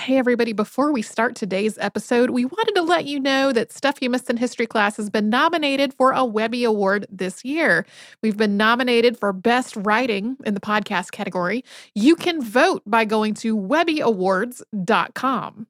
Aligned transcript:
Hey, 0.00 0.16
everybody, 0.16 0.54
before 0.54 0.92
we 0.92 1.02
start 1.02 1.36
today's 1.36 1.76
episode, 1.76 2.30
we 2.30 2.46
wanted 2.46 2.74
to 2.74 2.80
let 2.80 3.04
you 3.04 3.20
know 3.20 3.52
that 3.52 3.70
Stuff 3.70 3.96
You 4.00 4.08
Missed 4.08 4.30
in 4.30 4.38
History 4.38 4.66
class 4.66 4.96
has 4.96 5.10
been 5.10 5.28
nominated 5.28 5.92
for 5.92 6.12
a 6.12 6.24
Webby 6.24 6.64
Award 6.64 7.04
this 7.10 7.44
year. 7.44 7.84
We've 8.22 8.38
been 8.38 8.56
nominated 8.56 9.18
for 9.18 9.34
Best 9.34 9.76
Writing 9.76 10.38
in 10.46 10.54
the 10.54 10.60
podcast 10.60 11.10
category. 11.10 11.66
You 11.94 12.16
can 12.16 12.42
vote 12.42 12.82
by 12.86 13.04
going 13.04 13.34
to 13.34 13.54
webbyawards.com. 13.54 15.66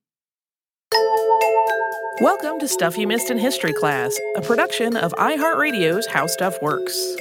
Welcome 2.20 2.60
to 2.60 2.68
Stuff 2.68 2.96
You 2.96 3.08
Missed 3.08 3.32
in 3.32 3.38
History 3.38 3.72
class, 3.72 4.16
a 4.36 4.42
production 4.42 4.96
of 4.96 5.12
iHeartRadio's 5.14 6.06
How 6.06 6.28
Stuff 6.28 6.56
Works. 6.62 7.16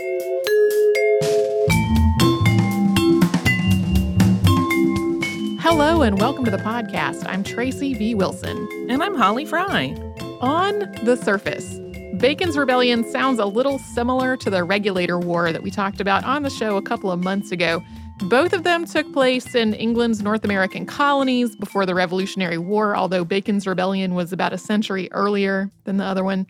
Hello 5.71 6.01
and 6.01 6.19
welcome 6.19 6.43
to 6.45 6.49
the 6.49 6.57
podcast. 6.57 7.23
I'm 7.29 7.43
Tracy 7.43 7.93
V. 7.93 8.15
Wilson. 8.15 8.57
And 8.89 9.03
I'm 9.03 9.13
Holly 9.13 9.45
Fry. 9.45 9.95
On 10.41 10.79
the 11.03 11.15
surface, 11.15 11.79
Bacon's 12.19 12.57
Rebellion 12.57 13.03
sounds 13.11 13.37
a 13.37 13.45
little 13.45 13.77
similar 13.77 14.35
to 14.37 14.49
the 14.49 14.63
Regulator 14.63 15.19
War 15.19 15.51
that 15.51 15.61
we 15.61 15.69
talked 15.69 16.01
about 16.01 16.23
on 16.23 16.41
the 16.41 16.49
show 16.49 16.75
a 16.75 16.81
couple 16.81 17.11
of 17.11 17.23
months 17.23 17.51
ago. 17.51 17.83
Both 18.21 18.53
of 18.53 18.63
them 18.63 18.85
took 18.85 19.13
place 19.13 19.53
in 19.53 19.75
England's 19.75 20.23
North 20.23 20.43
American 20.43 20.87
colonies 20.87 21.55
before 21.55 21.85
the 21.85 21.93
Revolutionary 21.93 22.57
War, 22.57 22.95
although 22.95 23.23
Bacon's 23.23 23.67
Rebellion 23.67 24.15
was 24.15 24.33
about 24.33 24.53
a 24.53 24.57
century 24.57 25.07
earlier 25.11 25.69
than 25.83 25.97
the 25.97 26.03
other 26.03 26.23
one. 26.23 26.47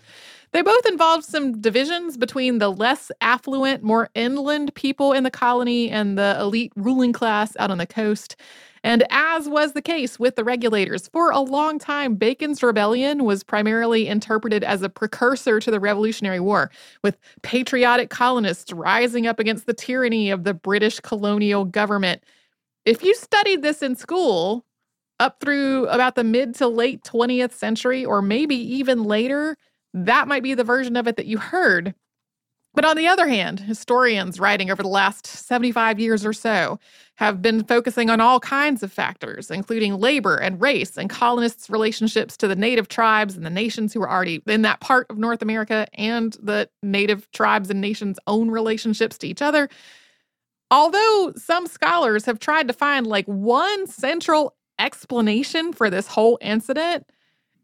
They 0.51 0.63
both 0.63 0.85
involved 0.87 1.25
some 1.25 1.61
divisions 1.61 2.17
between 2.17 2.57
the 2.57 2.69
less 2.71 3.11
affluent, 3.21 3.83
more 3.83 4.09
inland 4.15 4.73
people 4.73 5.13
in 5.13 5.23
the 5.23 5.31
colony 5.31 5.89
and 5.91 6.17
the 6.17 6.37
elite 6.39 6.73
ruling 6.75 7.13
class 7.13 7.55
out 7.59 7.69
on 7.69 7.77
the 7.77 7.85
coast. 7.85 8.35
And 8.83 9.03
as 9.11 9.47
was 9.47 9.73
the 9.73 9.81
case 9.81 10.17
with 10.17 10.35
the 10.35 10.43
regulators, 10.43 11.07
for 11.09 11.29
a 11.29 11.39
long 11.39 11.77
time, 11.77 12.15
Bacon's 12.15 12.63
Rebellion 12.63 13.25
was 13.25 13.43
primarily 13.43 14.07
interpreted 14.07 14.63
as 14.63 14.81
a 14.81 14.89
precursor 14.89 15.59
to 15.59 15.69
the 15.69 15.79
Revolutionary 15.79 16.39
War, 16.39 16.71
with 17.03 17.17
patriotic 17.43 18.09
colonists 18.09 18.71
rising 18.73 19.27
up 19.27 19.37
against 19.39 19.65
the 19.67 19.73
tyranny 19.73 20.31
of 20.31 20.45
the 20.45 20.53
British 20.53 20.99
colonial 21.01 21.65
government. 21.65 22.23
If 22.85 23.03
you 23.03 23.13
studied 23.15 23.61
this 23.61 23.83
in 23.83 23.95
school 23.95 24.65
up 25.19 25.41
through 25.41 25.87
about 25.87 26.15
the 26.15 26.23
mid 26.23 26.55
to 26.55 26.67
late 26.67 27.03
20th 27.03 27.51
century, 27.51 28.05
or 28.05 28.21
maybe 28.21 28.55
even 28.55 29.03
later, 29.03 29.57
that 29.93 30.27
might 30.27 30.43
be 30.43 30.53
the 30.53 30.63
version 30.63 30.95
of 30.95 31.07
it 31.07 31.15
that 31.17 31.25
you 31.25 31.37
heard. 31.37 31.93
But 32.75 32.85
on 32.85 32.95
the 32.95 33.07
other 33.07 33.27
hand, 33.27 33.59
historians 33.59 34.39
writing 34.39 34.69
over 34.69 34.83
the 34.83 34.89
last 34.89 35.25
75 35.25 35.99
years 35.99 36.23
or 36.23 36.33
so 36.33 36.79
have 37.15 37.41
been 37.41 37.63
focusing 37.63 38.09
on 38.11 38.21
all 38.21 38.39
kinds 38.39 38.83
of 38.83 38.93
factors, 38.93 39.49
including 39.49 39.99
labor 39.99 40.35
and 40.35 40.61
race 40.61 40.95
and 40.95 41.09
colonists' 41.09 41.69
relationships 41.69 42.37
to 42.37 42.47
the 42.47 42.55
native 42.55 42.87
tribes 42.87 43.35
and 43.35 43.45
the 43.45 43.49
nations 43.49 43.91
who 43.91 43.99
were 43.99 44.09
already 44.09 44.43
in 44.45 44.61
that 44.61 44.79
part 44.81 45.07
of 45.09 45.17
North 45.17 45.41
America 45.41 45.87
and 45.93 46.37
the 46.41 46.69
native 46.83 47.29
tribes 47.31 47.71
and 47.71 47.81
nations' 47.81 48.19
own 48.27 48.51
relationships 48.51 49.17
to 49.17 49.27
each 49.27 49.41
other. 49.41 49.67
Although 50.71 51.33
some 51.35 51.65
scholars 51.65 52.25
have 52.25 52.39
tried 52.39 52.67
to 52.67 52.73
find 52.73 53.07
like 53.07 53.25
one 53.25 53.87
central 53.87 54.55
explanation 54.77 55.73
for 55.73 55.89
this 55.89 56.07
whole 56.07 56.37
incident, 56.39 57.09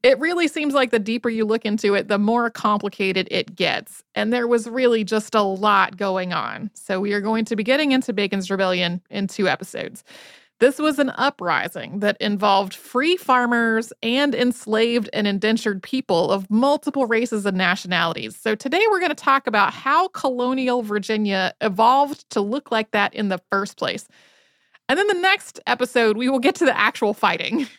it 0.05 0.19
really 0.19 0.47
seems 0.47 0.75
like 0.75 0.91
the 0.91 0.99
deeper 0.99 1.31
you 1.31 1.45
look 1.45 1.65
into 1.65 1.95
it, 1.95 2.09
the 2.09 2.19
more 2.19 2.51
complicated 2.51 3.27
it 3.31 3.55
gets. 3.55 4.03
And 4.13 4.31
there 4.31 4.47
was 4.47 4.69
really 4.69 5.03
just 5.03 5.33
a 5.33 5.41
lot 5.41 5.97
going 5.97 6.31
on. 6.31 6.69
So 6.75 6.99
we 6.99 7.13
are 7.13 7.21
going 7.21 7.43
to 7.45 7.55
be 7.55 7.63
getting 7.63 7.91
into 7.91 8.13
Bacon's 8.13 8.51
Rebellion 8.51 9.01
in 9.09 9.25
two 9.25 9.47
episodes. 9.47 10.03
This 10.59 10.77
was 10.77 10.99
an 10.99 11.09
uprising 11.15 12.01
that 12.01 12.17
involved 12.21 12.75
free 12.75 13.17
farmers 13.17 13.91
and 14.03 14.35
enslaved 14.35 15.09
and 15.11 15.25
indentured 15.25 15.81
people 15.81 16.29
of 16.29 16.51
multiple 16.51 17.07
races 17.07 17.43
and 17.47 17.57
nationalities. 17.57 18.35
So 18.35 18.53
today 18.53 18.85
we're 18.91 18.99
going 18.99 19.09
to 19.09 19.15
talk 19.15 19.47
about 19.47 19.73
how 19.73 20.09
colonial 20.09 20.83
Virginia 20.83 21.55
evolved 21.61 22.29
to 22.29 22.41
look 22.41 22.69
like 22.69 22.91
that 22.91 23.15
in 23.15 23.29
the 23.29 23.41
first 23.51 23.75
place. 23.75 24.07
And 24.87 24.99
then 24.99 25.07
the 25.07 25.15
next 25.15 25.59
episode, 25.65 26.15
we 26.15 26.29
will 26.29 26.37
get 26.37 26.53
to 26.55 26.65
the 26.65 26.77
actual 26.77 27.15
fighting. 27.15 27.65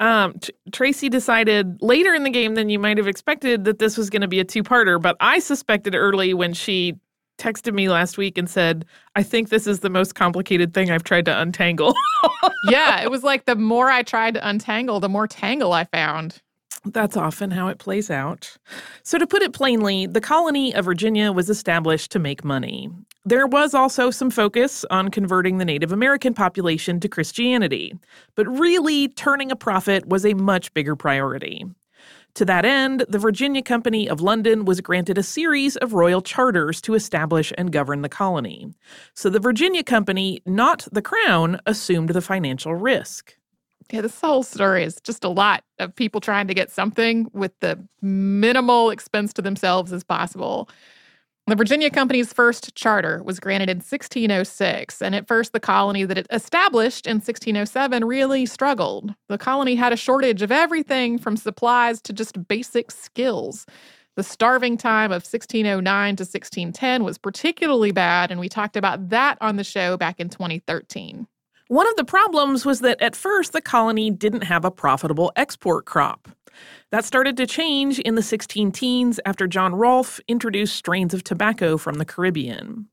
Um, 0.00 0.38
T- 0.38 0.52
Tracy 0.72 1.08
decided 1.08 1.80
later 1.82 2.14
in 2.14 2.24
the 2.24 2.30
game 2.30 2.54
than 2.54 2.68
you 2.68 2.78
might 2.78 2.96
have 2.96 3.08
expected 3.08 3.64
that 3.64 3.78
this 3.78 3.96
was 3.96 4.10
going 4.10 4.22
to 4.22 4.28
be 4.28 4.40
a 4.40 4.44
two 4.44 4.62
parter, 4.62 5.00
but 5.00 5.16
I 5.20 5.38
suspected 5.38 5.94
early 5.94 6.34
when 6.34 6.52
she 6.52 6.94
texted 7.38 7.74
me 7.74 7.88
last 7.88 8.16
week 8.16 8.38
and 8.38 8.48
said, 8.48 8.84
I 9.16 9.22
think 9.22 9.48
this 9.48 9.66
is 9.66 9.80
the 9.80 9.90
most 9.90 10.14
complicated 10.14 10.72
thing 10.72 10.90
I've 10.90 11.04
tried 11.04 11.24
to 11.26 11.40
untangle. 11.40 11.94
yeah, 12.68 13.02
it 13.02 13.10
was 13.10 13.22
like 13.22 13.46
the 13.46 13.56
more 13.56 13.90
I 13.90 14.02
tried 14.02 14.34
to 14.34 14.48
untangle, 14.48 15.00
the 15.00 15.08
more 15.08 15.26
tangle 15.26 15.72
I 15.72 15.84
found. 15.84 16.40
That's 16.84 17.16
often 17.16 17.50
how 17.50 17.68
it 17.68 17.78
plays 17.78 18.10
out. 18.10 18.56
So, 19.02 19.16
to 19.16 19.26
put 19.26 19.42
it 19.42 19.54
plainly, 19.54 20.06
the 20.06 20.20
colony 20.20 20.74
of 20.74 20.84
Virginia 20.84 21.32
was 21.32 21.48
established 21.48 22.12
to 22.12 22.18
make 22.18 22.44
money. 22.44 22.90
There 23.26 23.46
was 23.46 23.72
also 23.72 24.10
some 24.10 24.30
focus 24.30 24.84
on 24.90 25.08
converting 25.08 25.56
the 25.56 25.64
Native 25.64 25.92
American 25.92 26.34
population 26.34 27.00
to 27.00 27.08
Christianity, 27.08 27.94
but 28.34 28.46
really, 28.46 29.08
turning 29.08 29.50
a 29.50 29.56
profit 29.56 30.06
was 30.06 30.26
a 30.26 30.34
much 30.34 30.74
bigger 30.74 30.94
priority. 30.94 31.64
To 32.34 32.44
that 32.44 32.66
end, 32.66 33.06
the 33.08 33.18
Virginia 33.18 33.62
Company 33.62 34.08
of 34.10 34.20
London 34.20 34.66
was 34.66 34.82
granted 34.82 35.16
a 35.16 35.22
series 35.22 35.76
of 35.76 35.94
royal 35.94 36.20
charters 36.20 36.82
to 36.82 36.94
establish 36.94 37.50
and 37.56 37.72
govern 37.72 38.02
the 38.02 38.08
colony. 38.10 38.74
So 39.14 39.30
the 39.30 39.40
Virginia 39.40 39.84
Company, 39.84 40.42
not 40.44 40.86
the 40.92 41.00
Crown, 41.00 41.60
assumed 41.64 42.10
the 42.10 42.20
financial 42.20 42.74
risk. 42.74 43.36
Yeah, 43.90 44.00
this 44.00 44.20
whole 44.20 44.42
story 44.42 44.82
is 44.82 45.00
just 45.00 45.24
a 45.24 45.28
lot 45.28 45.62
of 45.78 45.94
people 45.94 46.20
trying 46.20 46.48
to 46.48 46.54
get 46.54 46.70
something 46.70 47.30
with 47.32 47.52
the 47.60 47.78
minimal 48.02 48.90
expense 48.90 49.32
to 49.34 49.42
themselves 49.42 49.92
as 49.92 50.02
possible. 50.02 50.68
The 51.46 51.56
Virginia 51.56 51.90
Company's 51.90 52.32
first 52.32 52.74
charter 52.74 53.22
was 53.22 53.38
granted 53.38 53.68
in 53.68 53.76
1606, 53.76 55.02
and 55.02 55.14
at 55.14 55.28
first 55.28 55.52
the 55.52 55.60
colony 55.60 56.04
that 56.04 56.16
it 56.16 56.26
established 56.30 57.06
in 57.06 57.16
1607 57.16 58.02
really 58.06 58.46
struggled. 58.46 59.14
The 59.28 59.36
colony 59.36 59.74
had 59.74 59.92
a 59.92 59.96
shortage 59.96 60.40
of 60.40 60.50
everything 60.50 61.18
from 61.18 61.36
supplies 61.36 62.00
to 62.02 62.14
just 62.14 62.48
basic 62.48 62.90
skills. 62.90 63.66
The 64.16 64.22
starving 64.22 64.78
time 64.78 65.10
of 65.10 65.26
1609 65.26 66.16
to 66.16 66.22
1610 66.22 67.04
was 67.04 67.18
particularly 67.18 67.92
bad, 67.92 68.30
and 68.30 68.40
we 68.40 68.48
talked 68.48 68.78
about 68.78 69.10
that 69.10 69.36
on 69.42 69.56
the 69.56 69.64
show 69.64 69.98
back 69.98 70.20
in 70.20 70.30
2013. 70.30 71.26
One 71.68 71.86
of 71.86 71.96
the 71.96 72.04
problems 72.04 72.64
was 72.64 72.80
that 72.80 73.02
at 73.02 73.14
first 73.14 73.52
the 73.52 73.60
colony 73.60 74.10
didn't 74.10 74.44
have 74.44 74.64
a 74.64 74.70
profitable 74.70 75.30
export 75.36 75.84
crop. 75.84 76.26
That 76.90 77.04
started 77.04 77.36
to 77.38 77.46
change 77.46 77.98
in 77.98 78.14
the 78.14 78.22
16 78.22 78.72
teens 78.72 79.20
after 79.24 79.46
John 79.46 79.74
Rolfe 79.74 80.20
introduced 80.28 80.76
strains 80.76 81.14
of 81.14 81.24
tobacco 81.24 81.76
from 81.76 81.96
the 81.96 82.04
Caribbean. 82.04 82.88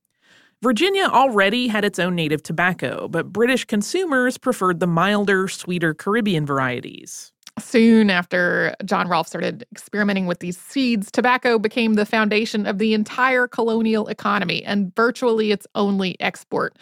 Virginia 0.61 1.05
already 1.05 1.67
had 1.67 1.83
its 1.83 1.97
own 1.97 2.16
native 2.16 2.44
tobacco, 2.44 3.07
but 3.07 3.33
British 3.33 3.66
consumers 3.66 4.38
preferred 4.38 4.79
the 4.79 4.88
milder, 4.88 5.47
sweeter 5.47 5.94
Caribbean 5.94 6.45
varieties. 6.45 7.31
Soon 7.59 8.09
after 8.09 8.75
John 8.85 9.07
Rolfe 9.07 9.27
started 9.27 9.66
experimenting 9.71 10.27
with 10.27 10.39
these 10.39 10.57
seeds, 10.57 11.11
tobacco 11.11 11.59
became 11.59 11.95
the 11.95 12.05
foundation 12.05 12.66
of 12.66 12.77
the 12.77 12.94
entire 12.94 13.47
colonial 13.47 14.07
economy 14.07 14.63
and 14.63 14.95
virtually 14.95 15.51
its 15.51 15.67
only 15.75 16.19
export. 16.19 16.77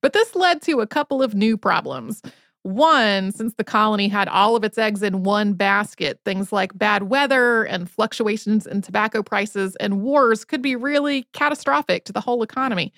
But 0.00 0.12
this 0.12 0.34
led 0.34 0.62
to 0.62 0.80
a 0.80 0.86
couple 0.86 1.22
of 1.22 1.34
new 1.34 1.56
problems. 1.56 2.22
One, 2.62 3.32
since 3.32 3.54
the 3.54 3.64
colony 3.64 4.08
had 4.08 4.28
all 4.28 4.56
of 4.56 4.64
its 4.64 4.78
eggs 4.78 5.02
in 5.02 5.22
one 5.22 5.54
basket, 5.54 6.20
things 6.24 6.52
like 6.52 6.76
bad 6.76 7.04
weather 7.04 7.64
and 7.64 7.88
fluctuations 7.88 8.66
in 8.66 8.82
tobacco 8.82 9.22
prices 9.22 9.76
and 9.76 10.02
wars 10.02 10.44
could 10.44 10.60
be 10.60 10.76
really 10.76 11.24
catastrophic 11.32 12.04
to 12.04 12.12
the 12.12 12.20
whole 12.20 12.42
economy. 12.42 12.92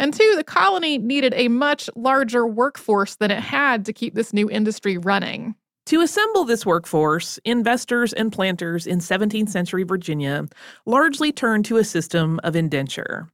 And 0.00 0.12
two, 0.12 0.34
the 0.36 0.44
colony 0.44 0.98
needed 0.98 1.34
a 1.36 1.48
much 1.48 1.88
larger 1.94 2.46
workforce 2.46 3.16
than 3.16 3.30
it 3.30 3.40
had 3.40 3.84
to 3.84 3.92
keep 3.92 4.14
this 4.14 4.32
new 4.32 4.50
industry 4.50 4.98
running. 4.98 5.54
To 5.86 6.00
assemble 6.00 6.44
this 6.44 6.64
workforce, 6.64 7.38
investors 7.44 8.12
and 8.12 8.32
planters 8.32 8.86
in 8.86 8.98
17th 8.98 9.48
century 9.48 9.82
Virginia 9.82 10.46
largely 10.86 11.32
turned 11.32 11.64
to 11.66 11.76
a 11.76 11.84
system 11.84 12.40
of 12.44 12.56
indenture. 12.56 13.28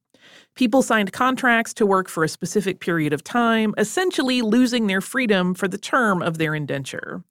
People 0.59 0.81
signed 0.81 1.13
contracts 1.13 1.73
to 1.75 1.85
work 1.85 2.09
for 2.09 2.21
a 2.21 2.27
specific 2.27 2.81
period 2.81 3.13
of 3.13 3.23
time, 3.23 3.73
essentially 3.77 4.41
losing 4.41 4.87
their 4.87 4.99
freedom 4.99 5.53
for 5.53 5.69
the 5.69 5.77
term 5.77 6.21
of 6.21 6.37
their 6.37 6.53
indenture. 6.53 7.23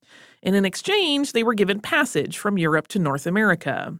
And 0.42 0.56
in 0.56 0.64
exchange, 0.64 1.32
they 1.32 1.42
were 1.42 1.52
given 1.52 1.78
passage 1.78 2.38
from 2.38 2.56
Europe 2.56 2.88
to 2.88 2.98
North 2.98 3.26
America. 3.26 3.94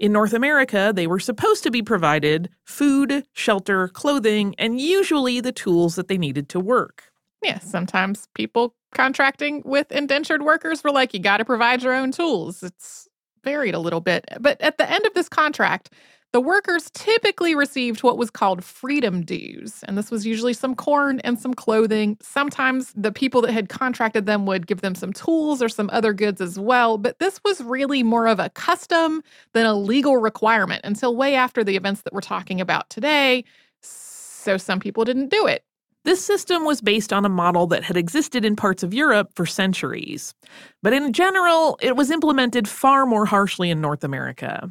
In 0.00 0.10
North 0.10 0.32
America, 0.32 0.92
they 0.92 1.06
were 1.06 1.20
supposed 1.20 1.62
to 1.62 1.70
be 1.70 1.80
provided 1.80 2.50
food, 2.64 3.24
shelter, 3.34 3.86
clothing, 3.86 4.56
and 4.58 4.80
usually 4.80 5.40
the 5.40 5.52
tools 5.52 5.94
that 5.94 6.08
they 6.08 6.18
needed 6.18 6.48
to 6.48 6.58
work. 6.58 7.04
Yeah, 7.44 7.60
sometimes 7.60 8.26
people 8.34 8.74
contracting 8.92 9.62
with 9.64 9.92
indentured 9.92 10.42
workers 10.42 10.82
were 10.82 10.90
like, 10.90 11.14
you 11.14 11.20
got 11.20 11.36
to 11.36 11.44
provide 11.44 11.84
your 11.84 11.94
own 11.94 12.10
tools. 12.10 12.64
It's 12.64 13.06
varied 13.44 13.76
a 13.76 13.78
little 13.78 14.00
bit. 14.00 14.24
But 14.40 14.60
at 14.60 14.76
the 14.76 14.90
end 14.90 15.06
of 15.06 15.14
this 15.14 15.28
contract, 15.28 15.90
the 16.36 16.40
workers 16.42 16.90
typically 16.92 17.54
received 17.54 18.02
what 18.02 18.18
was 18.18 18.28
called 18.28 18.62
freedom 18.62 19.22
dues. 19.24 19.82
And 19.84 19.96
this 19.96 20.10
was 20.10 20.26
usually 20.26 20.52
some 20.52 20.74
corn 20.74 21.18
and 21.20 21.38
some 21.38 21.54
clothing. 21.54 22.18
Sometimes 22.20 22.92
the 22.94 23.10
people 23.10 23.40
that 23.40 23.52
had 23.52 23.70
contracted 23.70 24.26
them 24.26 24.44
would 24.44 24.66
give 24.66 24.82
them 24.82 24.94
some 24.94 25.14
tools 25.14 25.62
or 25.62 25.70
some 25.70 25.88
other 25.94 26.12
goods 26.12 26.42
as 26.42 26.58
well. 26.58 26.98
But 26.98 27.20
this 27.20 27.40
was 27.42 27.62
really 27.62 28.02
more 28.02 28.26
of 28.26 28.38
a 28.38 28.50
custom 28.50 29.22
than 29.54 29.64
a 29.64 29.72
legal 29.72 30.18
requirement 30.18 30.82
until 30.84 31.16
way 31.16 31.34
after 31.34 31.64
the 31.64 31.74
events 31.74 32.02
that 32.02 32.12
we're 32.12 32.20
talking 32.20 32.60
about 32.60 32.90
today. 32.90 33.42
So 33.80 34.58
some 34.58 34.78
people 34.78 35.06
didn't 35.06 35.30
do 35.30 35.46
it. 35.46 35.64
This 36.04 36.22
system 36.22 36.66
was 36.66 36.82
based 36.82 37.14
on 37.14 37.24
a 37.24 37.30
model 37.30 37.66
that 37.68 37.82
had 37.82 37.96
existed 37.96 38.44
in 38.44 38.56
parts 38.56 38.82
of 38.82 38.92
Europe 38.92 39.30
for 39.34 39.46
centuries. 39.46 40.34
But 40.82 40.92
in 40.92 41.14
general, 41.14 41.78
it 41.80 41.96
was 41.96 42.10
implemented 42.10 42.68
far 42.68 43.06
more 43.06 43.24
harshly 43.24 43.70
in 43.70 43.80
North 43.80 44.04
America. 44.04 44.70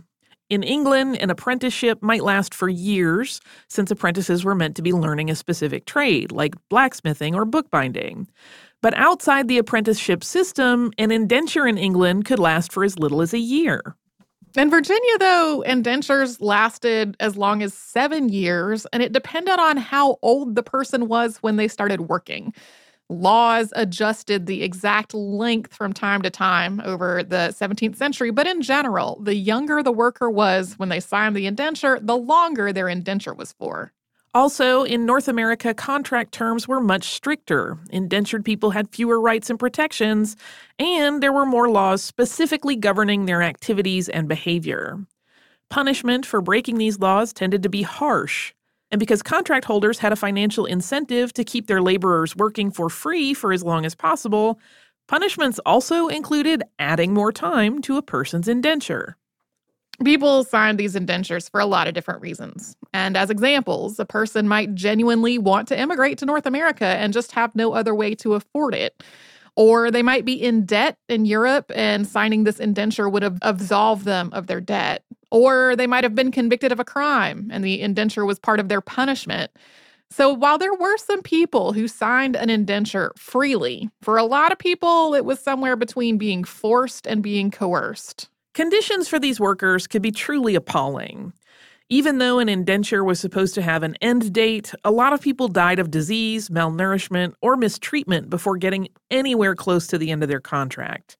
In 0.50 0.62
England, 0.62 1.18
an 1.18 1.32
apprenticeship 1.32 2.04
might 2.04 2.24
last 2.24 2.54
for 2.54 2.70
years, 2.70 3.42
since 3.68 3.90
apprentices 3.90 4.46
were 4.46 4.54
meant 4.54 4.76
to 4.76 4.84
be 4.84 4.94
learning 4.94 5.32
a 5.32 5.36
specific 5.36 5.88
trade, 5.88 6.32
like 6.32 6.54
blacksmithing 6.70 7.34
or 7.34 7.46
bookbinding. 7.46 8.28
But 8.82 8.94
outside 8.96 9.48
the 9.48 9.58
apprenticeship 9.58 10.24
system, 10.24 10.92
an 11.00 11.10
indenture 11.10 11.66
in 11.66 11.80
England 11.80 12.26
could 12.26 12.38
last 12.38 12.72
for 12.72 12.84
as 12.84 13.00
little 13.00 13.24
as 13.24 13.34
a 13.34 13.40
year. 13.40 13.96
In 14.56 14.70
Virginia, 14.70 15.18
though, 15.18 15.62
indentures 15.62 16.40
lasted 16.40 17.18
as 17.20 17.36
long 17.36 17.64
as 17.64 17.74
seven 17.74 18.30
years, 18.30 18.86
and 18.94 19.02
it 19.02 19.12
depended 19.12 19.60
on 19.60 19.78
how 19.78 20.18
old 20.22 20.54
the 20.54 20.64
person 20.64 21.08
was 21.08 21.38
when 21.38 21.56
they 21.56 21.68
started 21.68 22.02
working. 22.02 22.54
Laws 23.10 23.72
adjusted 23.76 24.48
the 24.48 24.64
exact 24.64 25.14
length 25.14 25.74
from 25.76 25.94
time 25.94 26.24
to 26.24 26.32
time 26.32 26.82
over 26.84 27.22
the 27.22 27.54
17th 27.56 27.96
century, 27.96 28.32
but 28.32 28.48
in 28.48 28.64
general, 28.64 29.20
the 29.22 29.36
younger 29.36 29.84
the 29.84 29.92
worker 29.92 30.30
was 30.30 30.74
when 30.80 30.90
they 30.90 31.00
signed 31.00 31.36
the 31.36 31.46
indenture, 31.46 32.00
the 32.02 32.18
longer 32.18 32.74
their 32.74 32.90
indenture 32.90 33.34
was 33.34 33.54
for. 33.54 33.92
Also, 34.34 34.84
in 34.84 35.06
North 35.06 35.28
America, 35.28 35.74
contract 35.74 36.34
terms 36.34 36.68
were 36.68 36.82
much 36.82 37.06
stricter. 37.06 37.78
Indentured 37.92 38.44
people 38.44 38.72
had 38.72 38.90
fewer 38.90 39.22
rights 39.22 39.50
and 39.52 39.60
protections, 39.60 40.36
and 40.80 41.22
there 41.22 41.32
were 41.32 41.46
more 41.46 41.70
laws 41.70 42.04
specifically 42.04 42.76
governing 42.76 43.28
their 43.28 43.44
activities 43.44 44.10
and 44.10 44.28
behavior. 44.28 45.00
Punishment 45.70 46.26
for 46.26 46.42
breaking 46.42 46.80
these 46.80 47.00
laws 47.00 47.32
tended 47.34 47.64
to 47.64 47.70
be 47.70 47.84
harsh. 47.84 48.54
And 48.92 49.00
because 49.00 49.24
contract 49.24 49.66
holders 49.66 50.00
had 50.00 50.14
a 50.14 50.16
financial 50.16 50.66
incentive 50.66 51.34
to 51.34 51.44
keep 51.44 51.68
their 51.68 51.82
laborers 51.82 52.36
working 52.36 52.72
for 52.72 52.90
free 52.90 53.34
for 53.34 53.52
as 53.52 53.64
long 53.64 53.86
as 53.86 53.96
possible, 53.96 54.60
punishments 55.08 55.60
also 55.66 56.08
included 56.08 56.64
adding 56.80 57.14
more 57.14 57.32
time 57.32 57.82
to 57.84 57.98
a 57.98 58.02
person's 58.02 58.48
indenture. 58.48 59.18
People 60.04 60.44
signed 60.44 60.78
these 60.78 60.96
indentures 60.96 61.48
for 61.48 61.60
a 61.60 61.66
lot 61.66 61.88
of 61.88 61.94
different 61.94 62.22
reasons. 62.22 62.76
And 62.94 63.16
as 63.16 63.30
examples, 63.30 63.98
a 63.98 64.06
person 64.06 64.48
might 64.48 64.76
genuinely 64.76 65.38
want 65.38 65.70
to 65.70 65.80
immigrate 65.80 66.18
to 66.18 66.26
North 66.26 66.46
America 66.46 66.86
and 66.86 67.14
just 67.14 67.32
have 67.32 67.56
no 67.56 67.74
other 67.74 67.96
way 67.96 68.14
to 68.16 68.34
afford 68.34 68.76
it. 68.76 69.04
Or 69.56 69.90
they 69.90 70.04
might 70.04 70.26
be 70.26 70.34
in 70.34 70.66
debt 70.66 70.98
in 71.08 71.26
Europe 71.26 71.72
and 71.74 72.06
signing 72.06 72.44
this 72.44 72.60
indenture 72.60 73.08
would 73.08 73.24
have 73.24 73.40
absolved 73.42 74.06
them 74.06 74.30
of 74.34 74.48
their 74.48 74.62
debt. 74.62 75.04
Or 75.32 75.76
they 75.76 75.88
might 75.88 76.04
have 76.04 76.16
been 76.16 76.32
convicted 76.32 76.72
of 76.72 76.80
a 76.80 76.86
crime 76.86 77.50
and 77.52 77.64
the 77.64 77.82
indenture 77.82 78.26
was 78.26 78.40
part 78.40 78.60
of 78.60 78.70
their 78.70 78.82
punishment. 78.82 79.52
So 80.12 80.32
while 80.32 80.58
there 80.58 80.74
were 80.74 80.98
some 80.98 81.22
people 81.22 81.74
who 81.74 81.88
signed 81.88 82.36
an 82.36 82.50
indenture 82.50 83.12
freely, 83.18 83.90
for 84.02 84.18
a 84.18 84.24
lot 84.24 84.52
of 84.52 84.58
people, 84.58 85.14
it 85.14 85.26
was 85.26 85.40
somewhere 85.40 85.76
between 85.76 86.18
being 86.18 86.44
forced 86.44 87.08
and 87.08 87.24
being 87.24 87.50
coerced. 87.50 88.30
Conditions 88.54 89.08
for 89.08 89.20
these 89.20 89.40
workers 89.40 89.88
could 89.88 90.02
be 90.02 90.12
truly 90.12 90.56
appalling. 90.56 91.34
Even 91.90 92.18
though 92.18 92.40
an 92.40 92.50
indenture 92.50 93.04
was 93.04 93.20
supposed 93.20 93.54
to 93.54 93.62
have 93.62 93.84
an 93.84 93.96
end 94.02 94.34
date, 94.34 94.74
a 94.84 94.90
lot 94.90 95.14
of 95.14 95.22
people 95.22 95.48
died 95.48 95.78
of 95.78 95.92
disease, 95.92 96.50
malnourishment, 96.50 97.34
or 97.44 97.56
mistreatment 97.56 98.28
before 98.28 98.58
getting 98.58 98.88
anywhere 99.12 99.54
close 99.54 99.86
to 99.86 100.00
the 100.00 100.10
end 100.10 100.24
of 100.24 100.30
their 100.30 100.40
contract. 100.40 101.16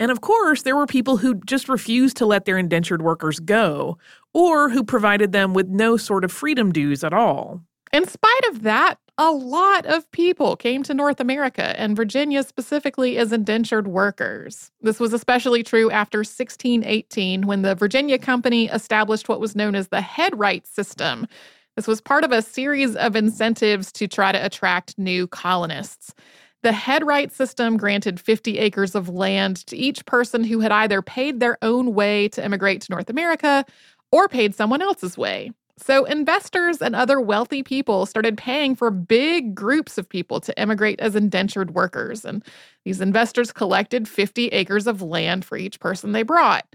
And 0.00 0.10
of 0.10 0.20
course, 0.20 0.62
there 0.62 0.74
were 0.74 0.86
people 0.86 1.18
who 1.18 1.40
just 1.46 1.68
refused 1.68 2.16
to 2.16 2.26
let 2.26 2.46
their 2.46 2.58
indentured 2.58 3.00
workers 3.00 3.38
go, 3.38 3.96
or 4.34 4.68
who 4.70 4.82
provided 4.82 5.30
them 5.30 5.54
with 5.54 5.68
no 5.68 5.96
sort 5.96 6.24
of 6.24 6.32
freedom 6.32 6.72
dues 6.72 7.04
at 7.04 7.12
all. 7.12 7.60
In 7.92 8.04
spite 8.04 8.44
of 8.50 8.62
that, 8.62 8.98
a 9.18 9.32
lot 9.32 9.84
of 9.84 10.08
people 10.12 10.54
came 10.54 10.84
to 10.84 10.94
North 10.94 11.18
America 11.18 11.78
and 11.78 11.96
Virginia 11.96 12.44
specifically 12.44 13.18
as 13.18 13.32
indentured 13.32 13.88
workers. 13.88 14.70
This 14.80 15.00
was 15.00 15.12
especially 15.12 15.64
true 15.64 15.90
after 15.90 16.18
1618 16.18 17.48
when 17.48 17.62
the 17.62 17.74
Virginia 17.74 18.16
Company 18.16 18.68
established 18.68 19.28
what 19.28 19.40
was 19.40 19.56
known 19.56 19.74
as 19.74 19.88
the 19.88 20.00
headright 20.00 20.68
system. 20.68 21.26
This 21.74 21.88
was 21.88 22.00
part 22.00 22.22
of 22.22 22.30
a 22.30 22.42
series 22.42 22.94
of 22.94 23.16
incentives 23.16 23.90
to 23.92 24.06
try 24.06 24.30
to 24.30 24.44
attract 24.44 24.96
new 24.98 25.26
colonists. 25.26 26.14
The 26.62 26.72
headright 26.72 27.32
system 27.32 27.76
granted 27.76 28.20
50 28.20 28.58
acres 28.58 28.94
of 28.94 29.08
land 29.08 29.66
to 29.66 29.76
each 29.76 30.06
person 30.06 30.44
who 30.44 30.60
had 30.60 30.72
either 30.72 31.02
paid 31.02 31.40
their 31.40 31.58
own 31.60 31.92
way 31.92 32.28
to 32.28 32.44
immigrate 32.44 32.82
to 32.82 32.92
North 32.92 33.10
America 33.10 33.64
or 34.12 34.28
paid 34.28 34.54
someone 34.54 34.82
else's 34.82 35.18
way. 35.18 35.50
So, 35.80 36.04
investors 36.04 36.82
and 36.82 36.96
other 36.96 37.20
wealthy 37.20 37.62
people 37.62 38.04
started 38.04 38.36
paying 38.36 38.74
for 38.74 38.90
big 38.90 39.54
groups 39.54 39.96
of 39.96 40.08
people 40.08 40.40
to 40.40 40.60
immigrate 40.60 40.98
as 41.00 41.14
indentured 41.14 41.74
workers. 41.74 42.24
And 42.24 42.44
these 42.84 43.00
investors 43.00 43.52
collected 43.52 44.08
50 44.08 44.48
acres 44.48 44.86
of 44.86 45.02
land 45.02 45.44
for 45.44 45.56
each 45.56 45.78
person 45.78 46.12
they 46.12 46.24
brought. 46.24 46.66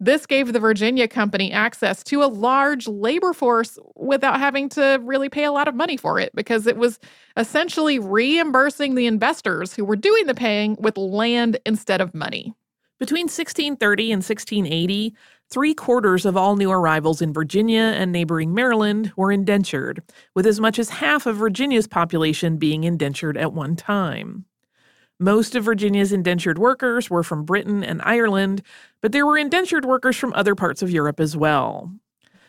This 0.00 0.26
gave 0.26 0.52
the 0.52 0.60
Virginia 0.60 1.08
Company 1.08 1.52
access 1.52 2.04
to 2.04 2.22
a 2.22 2.26
large 2.26 2.86
labor 2.86 3.32
force 3.32 3.78
without 3.96 4.38
having 4.38 4.68
to 4.70 5.00
really 5.02 5.28
pay 5.28 5.44
a 5.44 5.52
lot 5.52 5.66
of 5.66 5.74
money 5.74 5.96
for 5.96 6.20
it 6.20 6.32
because 6.34 6.66
it 6.68 6.76
was 6.76 7.00
essentially 7.36 7.98
reimbursing 7.98 8.94
the 8.94 9.06
investors 9.06 9.74
who 9.74 9.84
were 9.84 9.96
doing 9.96 10.26
the 10.26 10.34
paying 10.34 10.76
with 10.80 10.96
land 10.96 11.58
instead 11.66 12.00
of 12.00 12.14
money. 12.14 12.54
Between 13.00 13.24
1630 13.24 14.12
and 14.12 14.18
1680, 14.18 15.14
three 15.50 15.74
quarters 15.74 16.26
of 16.26 16.36
all 16.36 16.56
new 16.56 16.70
arrivals 16.70 17.22
in 17.22 17.32
Virginia 17.32 17.80
and 17.80 18.12
neighboring 18.12 18.54
Maryland 18.54 19.12
were 19.16 19.32
indentured, 19.32 20.02
with 20.34 20.46
as 20.46 20.60
much 20.60 20.78
as 20.78 20.90
half 20.90 21.26
of 21.26 21.36
Virginia's 21.36 21.86
population 21.86 22.56
being 22.56 22.84
indentured 22.84 23.36
at 23.36 23.52
one 23.52 23.76
time. 23.76 24.44
Most 25.18 25.54
of 25.56 25.64
Virginia's 25.64 26.12
indentured 26.12 26.58
workers 26.58 27.10
were 27.10 27.24
from 27.24 27.44
Britain 27.44 27.82
and 27.82 28.00
Ireland, 28.02 28.62
but 29.00 29.12
there 29.12 29.26
were 29.26 29.38
indentured 29.38 29.84
workers 29.84 30.16
from 30.16 30.32
other 30.34 30.54
parts 30.54 30.82
of 30.82 30.90
Europe 30.90 31.18
as 31.18 31.36
well. 31.36 31.92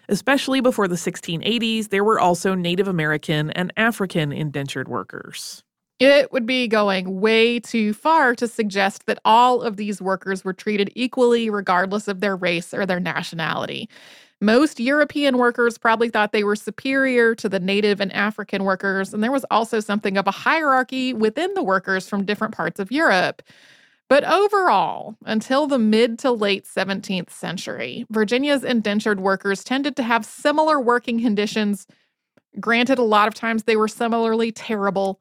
Especially 0.07 0.59
before 0.59 0.87
the 0.87 0.95
1680s, 0.95 1.89
there 1.89 2.03
were 2.03 2.19
also 2.19 2.55
Native 2.55 2.87
American 2.87 3.49
and 3.51 3.71
African 3.77 4.31
indentured 4.31 4.87
workers. 4.87 5.63
It 5.99 6.31
would 6.31 6.45
be 6.45 6.67
going 6.67 7.19
way 7.19 7.59
too 7.59 7.93
far 7.93 8.33
to 8.35 8.47
suggest 8.47 9.05
that 9.05 9.19
all 9.25 9.61
of 9.61 9.75
these 9.75 10.01
workers 10.01 10.45
were 10.45 10.53
treated 10.53 10.91
equally, 10.95 11.49
regardless 11.49 12.07
of 12.07 12.21
their 12.21 12.37
race 12.37 12.73
or 12.73 12.85
their 12.85 13.01
nationality. 13.01 13.89
Most 14.39 14.79
European 14.79 15.37
workers 15.37 15.77
probably 15.77 16.09
thought 16.09 16.31
they 16.31 16.45
were 16.45 16.55
superior 16.55 17.35
to 17.35 17.49
the 17.49 17.59
Native 17.59 17.99
and 17.99 18.13
African 18.13 18.63
workers, 18.63 19.13
and 19.13 19.21
there 19.21 19.31
was 19.33 19.45
also 19.51 19.81
something 19.81 20.15
of 20.15 20.25
a 20.25 20.31
hierarchy 20.31 21.13
within 21.13 21.53
the 21.53 21.63
workers 21.63 22.07
from 22.07 22.23
different 22.23 22.55
parts 22.55 22.79
of 22.79 22.91
Europe. 22.91 23.41
But 24.07 24.23
overall, 24.23 25.17
until 25.25 25.67
the 25.67 25.77
mid 25.77 26.17
to 26.19 26.31
late 26.31 26.65
17th 26.65 27.29
century, 27.29 28.05
Virginia's 28.09 28.63
indentured 28.63 29.19
workers 29.19 29.65
tended 29.65 29.97
to 29.97 30.03
have 30.03 30.25
similar 30.25 30.79
working 30.79 31.19
conditions. 31.21 31.85
Granted, 32.59 32.99
a 32.99 33.03
lot 33.03 33.27
of 33.27 33.33
times 33.35 33.63
they 33.63 33.75
were 33.75 33.87
similarly 33.87 34.51
terrible. 34.51 35.19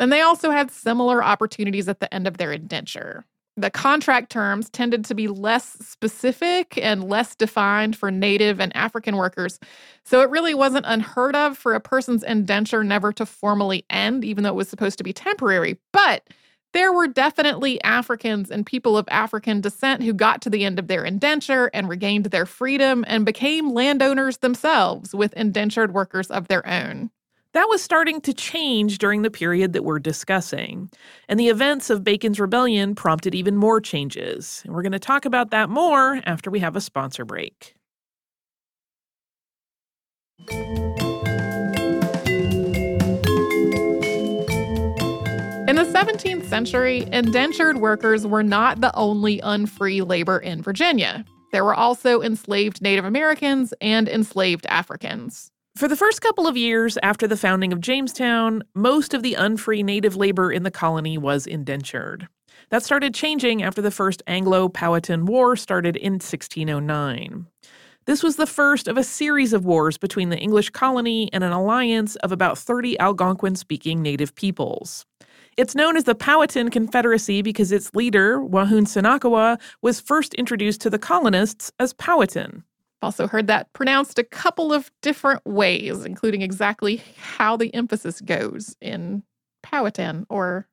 And 0.00 0.12
they 0.12 0.20
also 0.20 0.50
had 0.50 0.70
similar 0.70 1.22
opportunities 1.22 1.88
at 1.88 2.00
the 2.00 2.12
end 2.12 2.26
of 2.26 2.36
their 2.36 2.52
indenture. 2.52 3.24
The 3.56 3.70
contract 3.70 4.32
terms 4.32 4.68
tended 4.68 5.04
to 5.04 5.14
be 5.14 5.28
less 5.28 5.74
specific 5.74 6.76
and 6.76 7.08
less 7.08 7.36
defined 7.36 7.96
for 7.96 8.10
Native 8.10 8.60
and 8.60 8.74
African 8.76 9.16
workers. 9.16 9.60
So 10.04 10.22
it 10.22 10.30
really 10.30 10.54
wasn't 10.54 10.86
unheard 10.88 11.36
of 11.36 11.56
for 11.56 11.74
a 11.74 11.80
person's 11.80 12.24
indenture 12.24 12.82
never 12.82 13.12
to 13.12 13.24
formally 13.24 13.84
end, 13.88 14.24
even 14.24 14.42
though 14.42 14.50
it 14.50 14.56
was 14.56 14.68
supposed 14.68 14.98
to 14.98 15.04
be 15.04 15.12
temporary. 15.12 15.78
But 15.92 16.28
there 16.72 16.92
were 16.92 17.06
definitely 17.06 17.80
Africans 17.84 18.50
and 18.50 18.66
people 18.66 18.98
of 18.98 19.06
African 19.08 19.60
descent 19.60 20.02
who 20.02 20.12
got 20.12 20.42
to 20.42 20.50
the 20.50 20.64
end 20.64 20.80
of 20.80 20.88
their 20.88 21.04
indenture 21.04 21.70
and 21.72 21.88
regained 21.88 22.26
their 22.26 22.46
freedom 22.46 23.04
and 23.06 23.24
became 23.24 23.72
landowners 23.72 24.38
themselves 24.38 25.14
with 25.14 25.32
indentured 25.34 25.94
workers 25.94 26.32
of 26.32 26.48
their 26.48 26.66
own. 26.66 27.10
That 27.54 27.68
was 27.68 27.82
starting 27.82 28.20
to 28.22 28.34
change 28.34 28.98
during 28.98 29.22
the 29.22 29.30
period 29.30 29.74
that 29.74 29.84
we're 29.84 30.00
discussing, 30.00 30.90
and 31.28 31.38
the 31.38 31.50
events 31.50 31.88
of 31.88 32.02
Bacon's 32.02 32.40
Rebellion 32.40 32.96
prompted 32.96 33.32
even 33.32 33.54
more 33.54 33.80
changes. 33.80 34.60
And 34.64 34.74
we're 34.74 34.82
going 34.82 34.90
to 34.90 34.98
talk 34.98 35.24
about 35.24 35.52
that 35.52 35.70
more 35.70 36.20
after 36.26 36.50
we 36.50 36.58
have 36.58 36.74
a 36.74 36.80
sponsor 36.80 37.24
break. 37.24 37.76
In 45.68 45.76
the 45.76 45.88
17th 45.94 46.46
century, 46.46 47.06
indentured 47.12 47.76
workers 47.76 48.26
were 48.26 48.42
not 48.42 48.80
the 48.80 48.92
only 48.96 49.38
unfree 49.44 50.02
labor 50.02 50.40
in 50.40 50.60
Virginia. 50.60 51.24
There 51.52 51.64
were 51.64 51.74
also 51.74 52.20
enslaved 52.20 52.82
Native 52.82 53.04
Americans 53.04 53.72
and 53.80 54.08
enslaved 54.08 54.66
Africans. 54.66 55.52
For 55.76 55.88
the 55.88 55.96
first 55.96 56.20
couple 56.20 56.46
of 56.46 56.56
years 56.56 56.96
after 57.02 57.26
the 57.26 57.36
founding 57.36 57.72
of 57.72 57.80
Jamestown, 57.80 58.62
most 58.76 59.12
of 59.12 59.24
the 59.24 59.34
unfree 59.34 59.82
native 59.82 60.14
labor 60.14 60.52
in 60.52 60.62
the 60.62 60.70
colony 60.70 61.18
was 61.18 61.48
indentured. 61.48 62.28
That 62.70 62.84
started 62.84 63.12
changing 63.12 63.60
after 63.60 63.82
the 63.82 63.90
First 63.90 64.22
Anglo 64.28 64.68
Powhatan 64.68 65.26
War 65.26 65.56
started 65.56 65.96
in 65.96 66.12
1609. 66.12 67.48
This 68.04 68.22
was 68.22 68.36
the 68.36 68.46
first 68.46 68.86
of 68.86 68.96
a 68.96 69.02
series 69.02 69.52
of 69.52 69.64
wars 69.64 69.98
between 69.98 70.28
the 70.28 70.38
English 70.38 70.70
colony 70.70 71.28
and 71.32 71.42
an 71.42 71.50
alliance 71.50 72.14
of 72.16 72.30
about 72.30 72.56
30 72.56 72.96
Algonquin 73.00 73.56
speaking 73.56 74.00
native 74.00 74.32
peoples. 74.36 75.04
It's 75.56 75.74
known 75.74 75.96
as 75.96 76.04
the 76.04 76.14
Powhatan 76.14 76.70
Confederacy 76.70 77.42
because 77.42 77.72
its 77.72 77.92
leader, 77.96 78.38
Senakawa, 78.38 79.60
was 79.82 80.00
first 80.00 80.34
introduced 80.34 80.80
to 80.82 80.90
the 80.90 81.00
colonists 81.00 81.72
as 81.80 81.92
Powhatan. 81.94 82.62
Also, 83.04 83.28
heard 83.28 83.48
that 83.48 83.70
pronounced 83.74 84.18
a 84.18 84.24
couple 84.24 84.72
of 84.72 84.90
different 85.02 85.44
ways, 85.44 86.06
including 86.06 86.40
exactly 86.40 87.02
how 87.18 87.54
the 87.54 87.72
emphasis 87.74 88.22
goes 88.22 88.76
in 88.80 89.22
Powhatan, 89.62 90.24
or 90.30 90.66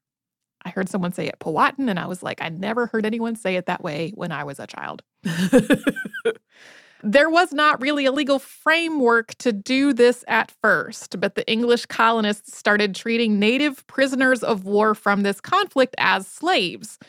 I 0.64 0.70
heard 0.70 0.88
someone 0.88 1.12
say 1.12 1.28
it 1.28 1.40
Powhatan, 1.40 1.90
and 1.90 2.00
I 2.00 2.08
was 2.08 2.24
like, 2.24 2.42
I 2.42 2.48
never 2.48 2.86
heard 2.88 3.06
anyone 3.06 3.36
say 3.36 3.58
it 3.58 3.66
that 3.66 3.84
way 3.84 4.14
when 4.16 4.32
I 4.32 4.46
was 4.46 4.62
a 4.62 4.68
child. 4.68 5.04
There 7.04 7.32
was 7.32 7.52
not 7.52 7.82
really 7.82 8.06
a 8.06 8.12
legal 8.12 8.38
framework 8.38 9.34
to 9.40 9.52
do 9.52 9.92
this 9.92 10.24
at 10.28 10.52
first, 10.62 11.20
but 11.20 11.34
the 11.34 11.52
English 11.52 11.88
colonists 11.88 12.56
started 12.56 12.94
treating 12.94 13.40
native 13.40 13.86
prisoners 13.88 14.44
of 14.44 14.66
war 14.66 14.94
from 14.94 15.24
this 15.24 15.42
conflict 15.42 15.96
as 15.98 16.28
slaves. 16.28 17.00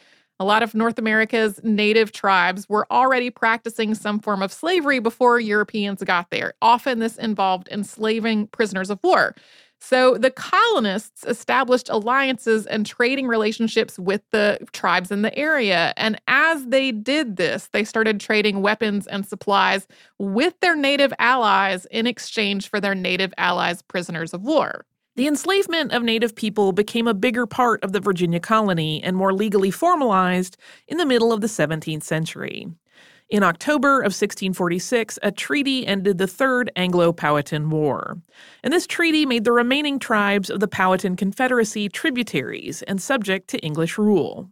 A 0.43 0.45
lot 0.45 0.65
of 0.65 0.75
North 0.75 0.99
America's 0.99 1.61
native 1.63 2.11
tribes 2.11 2.69
were 2.69 2.85
already 2.91 3.31
practicing 3.31 3.95
some 3.95 4.19
form 4.19 4.43
of 4.43 4.53
slavery 4.53 4.99
before 4.99 5.39
Europeans 5.39 6.03
got 6.03 6.31
there. 6.31 6.55
Often, 6.61 6.99
this 6.99 7.17
involved 7.17 7.69
enslaving 7.71 8.49
prisoners 8.49 8.91
of 8.91 8.99
war. 9.05 9.37
So 9.81 10.19
the 10.19 10.33
colonists 10.33 11.25
established 11.25 11.89
alliances 11.89 12.67
and 12.67 12.85
trading 12.85 13.29
relationships 13.29 14.01
with 14.01 14.23
the 14.33 14.59
tribes 14.73 15.13
in 15.13 15.23
the 15.23 15.33
area. 15.39 15.95
And 15.97 16.21
as 16.27 16.67
they 16.67 16.91
did 16.91 17.37
this, 17.37 17.69
they 17.73 17.85
started 17.85 18.19
trading 18.19 18.63
weapons 18.63 19.07
and 19.07 19.25
supplies 19.25 19.87
with 20.19 20.59
their 20.59 20.75
native 20.75 21.13
allies 21.21 21.87
in 21.93 22.09
exchange 22.09 22.69
for 22.69 22.81
their 22.81 22.97
native 22.97 23.33
allies' 23.39 23.81
prisoners 23.81 24.35
of 24.35 24.43
war. 24.43 24.87
The 25.15 25.27
enslavement 25.27 25.93
of 25.93 26.03
Native 26.03 26.35
people 26.35 26.73
became 26.73 27.07
a 27.07 27.13
bigger 27.13 27.47
part 27.47 27.85
of 27.85 27.93
the 27.93 28.01
Virginia 28.01 28.41
colony 28.41 29.03
and 29.05 29.15
more 29.15 29.35
legally 29.35 29.71
formalized 29.71 30.57
in 30.89 30.97
the 30.97 31.05
middle 31.05 31.35
of 31.35 31.43
the 31.43 31.49
17th 31.49 32.03
century. 32.03 32.67
In 33.29 33.43
October 33.43 33.99
of 33.99 34.13
1646, 34.13 35.19
a 35.23 35.31
treaty 35.31 35.87
ended 35.87 36.17
the 36.17 36.27
Third 36.27 36.71
Anglo 36.77 37.13
Powhatan 37.13 37.69
War. 37.69 38.19
And 38.63 38.73
this 38.73 38.87
treaty 38.87 39.27
made 39.27 39.45
the 39.45 39.53
remaining 39.53 39.99
tribes 39.99 40.49
of 40.49 40.61
the 40.61 40.69
Powhatan 40.69 41.17
Confederacy 41.17 41.91
tributaries 41.91 42.81
and 42.83 43.01
subject 43.01 43.49
to 43.49 43.59
English 43.59 43.99
rule. 43.99 44.49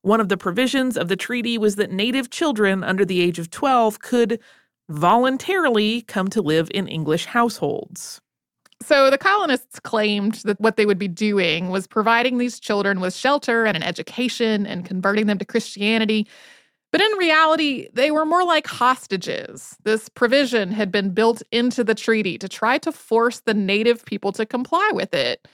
One 0.00 0.20
of 0.20 0.28
the 0.28 0.36
provisions 0.36 0.96
of 0.96 1.06
the 1.06 1.16
treaty 1.16 1.58
was 1.58 1.76
that 1.76 1.92
native 1.92 2.28
children 2.30 2.82
under 2.82 3.04
the 3.04 3.20
age 3.20 3.38
of 3.38 3.50
12 3.50 4.00
could 4.00 4.40
voluntarily 4.88 6.02
come 6.02 6.26
to 6.28 6.42
live 6.42 6.68
in 6.74 6.88
English 6.88 7.26
households. 7.26 8.20
So 8.84 9.10
the 9.10 9.18
colonists 9.18 9.78
claimed 9.80 10.34
that 10.44 10.60
what 10.60 10.76
they 10.76 10.86
would 10.86 10.98
be 10.98 11.08
doing 11.08 11.70
was 11.70 11.86
providing 11.86 12.38
these 12.38 12.58
children 12.58 13.00
with 13.00 13.14
shelter 13.14 13.64
and 13.64 13.76
an 13.76 13.82
education 13.82 14.66
and 14.66 14.84
converting 14.84 15.26
them 15.26 15.38
to 15.38 15.44
Christianity. 15.44 16.26
But 16.90 17.00
in 17.00 17.10
reality, 17.12 17.88
they 17.94 18.10
were 18.10 18.26
more 18.26 18.44
like 18.44 18.66
hostages. 18.66 19.76
This 19.84 20.08
provision 20.08 20.72
had 20.72 20.92
been 20.92 21.10
built 21.10 21.42
into 21.50 21.84
the 21.84 21.94
treaty 21.94 22.36
to 22.38 22.48
try 22.48 22.76
to 22.78 22.92
force 22.92 23.40
the 23.40 23.54
native 23.54 24.04
people 24.04 24.32
to 24.32 24.44
comply 24.44 24.90
with 24.92 25.14
it. 25.14 25.48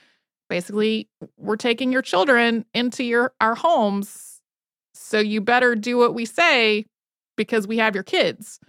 Basically, 0.49 1.07
we're 1.37 1.55
taking 1.55 1.91
your 1.91 2.01
children 2.01 2.65
into 2.73 3.03
your 3.03 3.33
our 3.39 3.55
homes, 3.55 4.41
so 4.93 5.19
you 5.19 5.39
better 5.39 5.75
do 5.75 5.97
what 5.97 6.15
we 6.15 6.25
say 6.25 6.85
because 7.37 7.67
we 7.67 7.77
have 7.77 7.93
your 7.93 8.03
kids. 8.03 8.59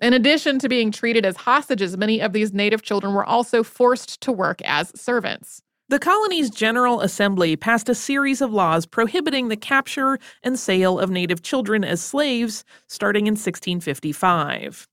In 0.00 0.12
addition 0.12 0.60
to 0.60 0.68
being 0.68 0.92
treated 0.92 1.26
as 1.26 1.36
hostages, 1.36 1.96
many 1.96 2.20
of 2.20 2.32
these 2.32 2.52
native 2.52 2.82
children 2.82 3.14
were 3.14 3.24
also 3.24 3.64
forced 3.64 4.20
to 4.20 4.30
work 4.30 4.62
as 4.64 4.92
servants. 4.98 5.60
The 5.88 5.98
colony's 5.98 6.50
General 6.50 7.00
Assembly 7.00 7.56
passed 7.56 7.88
a 7.88 7.94
series 7.94 8.40
of 8.40 8.52
laws 8.52 8.86
prohibiting 8.86 9.48
the 9.48 9.56
capture 9.56 10.18
and 10.44 10.58
sale 10.58 11.00
of 11.00 11.10
native 11.10 11.42
children 11.42 11.82
as 11.82 12.00
slaves 12.00 12.64
starting 12.86 13.26
in 13.26 13.32
1655. 13.32 14.86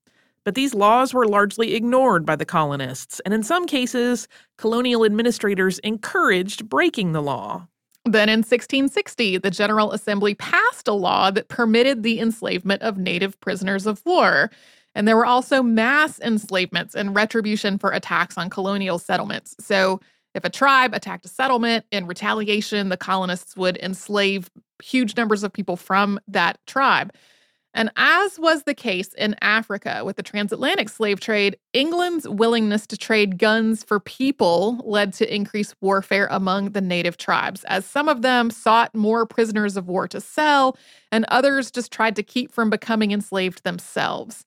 But 0.44 0.56
these 0.56 0.74
laws 0.74 1.14
were 1.14 1.28
largely 1.28 1.76
ignored 1.76 2.26
by 2.26 2.36
the 2.36 2.46
colonists, 2.46 3.20
and 3.26 3.34
in 3.34 3.44
some 3.44 3.68
cases, 3.68 4.28
colonial 4.58 5.06
administrators 5.06 5.80
encouraged 5.80 6.70
breaking 6.70 7.12
the 7.12 7.22
law. 7.22 7.68
Then 8.06 8.30
in 8.30 8.40
1660, 8.40 9.40
the 9.40 9.52
General 9.52 9.92
Assembly 9.92 10.36
passed 10.36 10.88
a 10.88 10.94
law 10.94 11.30
that 11.32 11.50
permitted 11.50 12.04
the 12.04 12.20
enslavement 12.20 12.84
of 12.84 12.98
native 12.98 13.40
prisoners 13.40 13.86
of 13.86 14.02
war. 14.06 14.50
And 14.96 15.08
there 15.08 15.18
were 15.18 15.26
also 15.26 15.62
mass 15.62 16.20
enslavements 16.20 16.96
and 16.96 17.16
retribution 17.16 17.78
for 17.78 17.92
attacks 17.92 18.38
on 18.38 18.50
colonial 18.50 18.98
settlements. 18.98 19.56
So, 19.60 20.00
if 20.34 20.44
a 20.44 20.50
tribe 20.50 20.94
attacked 20.94 21.26
a 21.26 21.30
settlement 21.30 21.86
in 21.92 22.08
retaliation, 22.08 22.90
the 22.90 22.98
colonists 22.98 23.56
would 23.56 23.78
enslave 23.78 24.50
huge 24.84 25.16
numbers 25.16 25.44
of 25.44 25.54
people 25.54 25.78
from 25.78 26.20
that 26.28 26.60
tribe. 26.68 27.14
And 27.76 27.92
as 27.98 28.40
was 28.40 28.64
the 28.64 28.74
case 28.74 29.14
in 29.16 29.36
Africa 29.42 30.02
with 30.06 30.16
the 30.16 30.24
transatlantic 30.24 30.88
slave 30.88 31.20
trade, 31.20 31.58
England's 31.74 32.28
willingness 32.28 32.88
to 32.88 32.98
trade 32.98 33.38
guns 33.38 33.84
for 33.84 34.00
people 34.00 34.82
led 34.86 35.14
to 35.16 35.34
increased 35.34 35.76
warfare 35.82 36.28
among 36.32 36.72
the 36.72 36.80
native 36.80 37.18
tribes, 37.18 37.66
as 37.66 37.86
some 37.86 38.08
of 38.08 38.22
them 38.22 38.50
sought 38.50 38.96
more 38.96 39.26
prisoners 39.26 39.76
of 39.76 39.90
war 39.90 40.08
to 40.08 40.22
sell, 40.22 40.78
and 41.12 41.26
others 41.28 41.70
just 41.70 41.92
tried 41.92 42.16
to 42.16 42.24
keep 42.24 42.50
from 42.52 42.70
becoming 42.70 43.12
enslaved 43.12 43.64
themselves. 43.66 44.46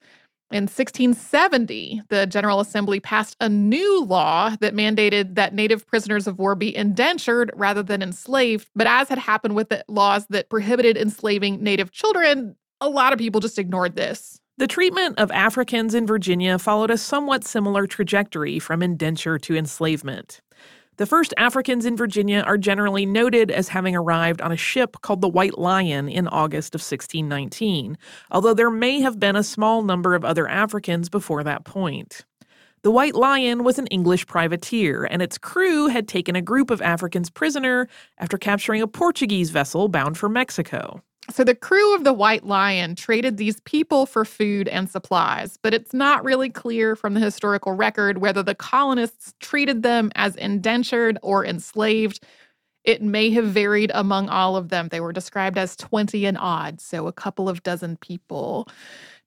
In 0.50 0.62
1670, 0.62 2.02
the 2.08 2.26
General 2.26 2.60
Assembly 2.60 3.00
passed 3.00 3.36
a 3.38 3.50
new 3.50 4.02
law 4.02 4.56
that 4.60 4.74
mandated 4.74 5.34
that 5.34 5.52
Native 5.52 5.86
prisoners 5.86 6.26
of 6.26 6.38
war 6.38 6.54
be 6.54 6.74
indentured 6.74 7.50
rather 7.54 7.82
than 7.82 8.02
enslaved. 8.02 8.70
But 8.74 8.86
as 8.86 9.10
had 9.10 9.18
happened 9.18 9.56
with 9.56 9.68
the 9.68 9.84
laws 9.88 10.26
that 10.28 10.48
prohibited 10.48 10.96
enslaving 10.96 11.62
Native 11.62 11.90
children, 11.90 12.56
a 12.80 12.88
lot 12.88 13.12
of 13.12 13.18
people 13.18 13.42
just 13.42 13.58
ignored 13.58 13.94
this. 13.94 14.40
The 14.56 14.66
treatment 14.66 15.18
of 15.18 15.30
Africans 15.32 15.94
in 15.94 16.06
Virginia 16.06 16.58
followed 16.58 16.90
a 16.90 16.96
somewhat 16.96 17.44
similar 17.44 17.86
trajectory 17.86 18.58
from 18.58 18.82
indenture 18.82 19.38
to 19.38 19.54
enslavement. 19.54 20.40
The 20.98 21.06
first 21.06 21.32
Africans 21.36 21.86
in 21.86 21.96
Virginia 21.96 22.42
are 22.44 22.58
generally 22.58 23.06
noted 23.06 23.52
as 23.52 23.68
having 23.68 23.94
arrived 23.94 24.40
on 24.40 24.50
a 24.50 24.56
ship 24.56 24.96
called 25.00 25.20
the 25.20 25.28
White 25.28 25.56
Lion 25.56 26.08
in 26.08 26.26
August 26.26 26.74
of 26.74 26.80
1619, 26.80 27.96
although 28.32 28.52
there 28.52 28.68
may 28.68 29.00
have 29.00 29.20
been 29.20 29.36
a 29.36 29.44
small 29.44 29.82
number 29.82 30.16
of 30.16 30.24
other 30.24 30.48
Africans 30.48 31.08
before 31.08 31.44
that 31.44 31.64
point. 31.64 32.24
The 32.82 32.90
White 32.90 33.14
Lion 33.14 33.62
was 33.62 33.78
an 33.78 33.86
English 33.86 34.26
privateer, 34.26 35.04
and 35.04 35.22
its 35.22 35.38
crew 35.38 35.86
had 35.86 36.08
taken 36.08 36.34
a 36.34 36.42
group 36.42 36.68
of 36.68 36.82
Africans 36.82 37.30
prisoner 37.30 37.88
after 38.18 38.36
capturing 38.36 38.82
a 38.82 38.88
Portuguese 38.88 39.50
vessel 39.50 39.86
bound 39.86 40.18
for 40.18 40.28
Mexico. 40.28 41.04
So 41.30 41.44
the 41.44 41.54
crew 41.54 41.94
of 41.94 42.04
the 42.04 42.12
White 42.12 42.46
Lion 42.46 42.94
traded 42.94 43.36
these 43.36 43.60
people 43.60 44.06
for 44.06 44.24
food 44.24 44.66
and 44.66 44.88
supplies, 44.88 45.58
but 45.62 45.74
it's 45.74 45.92
not 45.92 46.24
really 46.24 46.48
clear 46.48 46.96
from 46.96 47.12
the 47.12 47.20
historical 47.20 47.72
record 47.72 48.18
whether 48.18 48.42
the 48.42 48.54
colonists 48.54 49.34
treated 49.38 49.82
them 49.82 50.10
as 50.14 50.36
indentured 50.36 51.18
or 51.22 51.44
enslaved. 51.44 52.24
It 52.84 53.02
may 53.02 53.28
have 53.30 53.44
varied 53.44 53.90
among 53.94 54.30
all 54.30 54.56
of 54.56 54.70
them. 54.70 54.88
They 54.88 55.00
were 55.00 55.12
described 55.12 55.58
as 55.58 55.76
20 55.76 56.24
and 56.24 56.38
odd, 56.38 56.80
so 56.80 57.06
a 57.06 57.12
couple 57.12 57.46
of 57.46 57.62
dozen 57.62 57.98
people. 57.98 58.66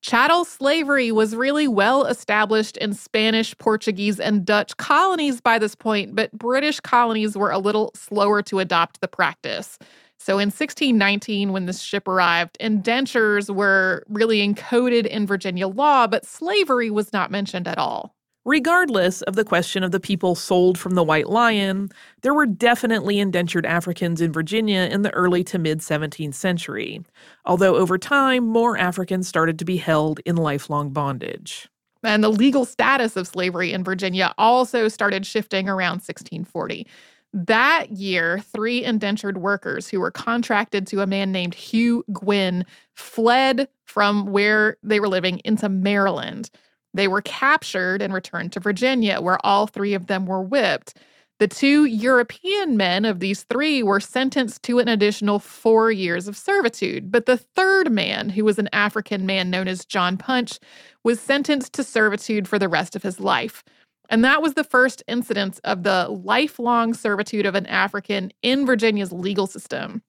Chattel 0.02 0.46
slavery 0.46 1.12
was 1.12 1.36
really 1.36 1.68
well 1.68 2.06
established 2.06 2.78
in 2.78 2.96
Spanish, 2.96 3.56
Portuguese, 3.60 4.20
and 4.20 4.44
Dutch 4.44 4.76
colonies 4.78 5.40
by 5.40 5.60
this 5.60 5.76
point, 5.76 6.16
but 6.16 6.32
British 6.32 6.80
colonies 6.80 7.38
were 7.38 7.52
a 7.52 7.60
little 7.60 7.92
slower 7.94 8.42
to 8.42 8.58
adopt 8.58 9.00
the 9.02 9.08
practice. 9.08 9.78
So 10.24 10.34
in 10.34 10.50
1619, 10.50 11.52
when 11.52 11.66
this 11.66 11.82
ship 11.82 12.08
arrived, 12.08 12.56
indentures 12.60 13.50
were 13.50 14.04
really 14.08 14.48
encoded 14.48 15.08
in 15.08 15.26
Virginia 15.26 15.68
law, 15.68 16.06
but 16.06 16.28
slavery 16.28 16.92
was 16.92 17.12
not 17.12 17.32
mentioned 17.32 17.68
at 17.68 17.80
all. 17.80 18.16
Regardless 18.46 19.24
of 19.24 19.36
the 19.36 19.44
question 19.44 19.84
of 19.84 19.90
the 19.90 20.00
people 20.00 20.36
sold 20.36 20.78
from 20.78 20.94
the 20.94 21.04
White 21.04 21.28
Lion, 21.28 21.90
there 22.22 22.36
were 22.36 22.46
definitely 22.46 23.18
indentured 23.18 23.66
Africans 23.66 24.22
in 24.22 24.32
Virginia 24.32 24.82
in 24.92 25.02
the 25.02 25.10
early 25.10 25.44
to 25.46 25.58
mid 25.58 25.80
17th 25.80 26.36
century, 26.36 27.02
although 27.46 27.76
over 27.76 27.98
time, 27.98 28.48
more 28.48 28.78
Africans 28.78 29.28
started 29.28 29.58
to 29.58 29.66
be 29.66 29.78
held 29.78 30.20
in 30.24 30.36
lifelong 30.36 30.92
bondage. 30.92 31.68
And 32.04 32.24
the 32.24 32.30
legal 32.30 32.66
status 32.66 33.16
of 33.16 33.28
slavery 33.28 33.74
in 33.74 33.84
Virginia 33.84 34.34
also 34.38 34.88
started 34.88 35.26
shifting 35.26 35.68
around 35.68 36.02
1640. 36.02 36.86
That 37.34 37.92
year, 37.92 38.40
three 38.40 38.84
indentured 38.84 39.38
workers 39.38 39.88
who 39.88 40.00
were 40.02 40.12
contracted 40.12 40.86
to 40.88 41.02
a 41.02 41.08
man 41.08 41.32
named 41.32 41.54
Hugh 41.54 42.04
Gwynn 42.12 42.66
fled 42.96 43.70
from 43.86 44.26
where 44.28 44.78
they 44.84 45.00
were 45.00 45.08
living 45.08 45.42
into 45.46 45.70
Maryland. 45.70 46.50
They 46.94 47.08
were 47.08 47.22
captured 47.22 48.02
and 48.02 48.14
returned 48.14 48.52
to 48.54 48.60
Virginia, 48.60 49.22
where 49.22 49.44
all 49.46 49.66
three 49.66 49.94
of 49.94 50.08
them 50.08 50.26
were 50.26 50.42
whipped. 50.42 50.98
The 51.40 51.48
two 51.48 51.86
European 51.86 52.78
men 52.78 53.06
of 53.06 53.20
these 53.20 53.44
three 53.44 53.82
were 53.82 54.00
sentenced 54.00 54.62
to 54.64 54.80
an 54.80 54.88
additional 54.88 55.40
four 55.40 55.92
years 55.92 56.28
of 56.28 56.38
servitude. 56.38 57.12
But 57.12 57.26
the 57.26 57.38
third 57.38 57.92
man, 57.92 58.30
who 58.30 58.46
was 58.46 58.60
an 58.60 58.70
African 58.74 59.26
man 59.26 59.50
known 59.50 59.68
as 59.68 59.86
John 59.86 60.18
Punch, 60.18 60.60
was 61.04 61.20
sentenced 61.20 61.74
to 61.74 61.84
servitude 61.84 62.48
for 62.48 62.60
the 62.60 62.70
rest 62.70 62.96
of 62.96 63.04
his 63.04 63.20
life. 63.20 63.64
And 64.12 64.26
that 64.26 64.42
was 64.42 64.54
the 64.54 64.66
first 64.66 65.02
incidence 65.08 65.60
of 65.60 65.84
the 65.84 66.10
lifelong 66.10 66.94
servitude 66.94 67.46
of 67.46 67.56
an 67.56 67.66
African 67.68 68.32
in 68.42 68.66
Virginia's 68.66 69.14
legal 69.14 69.48
system. 69.48 70.04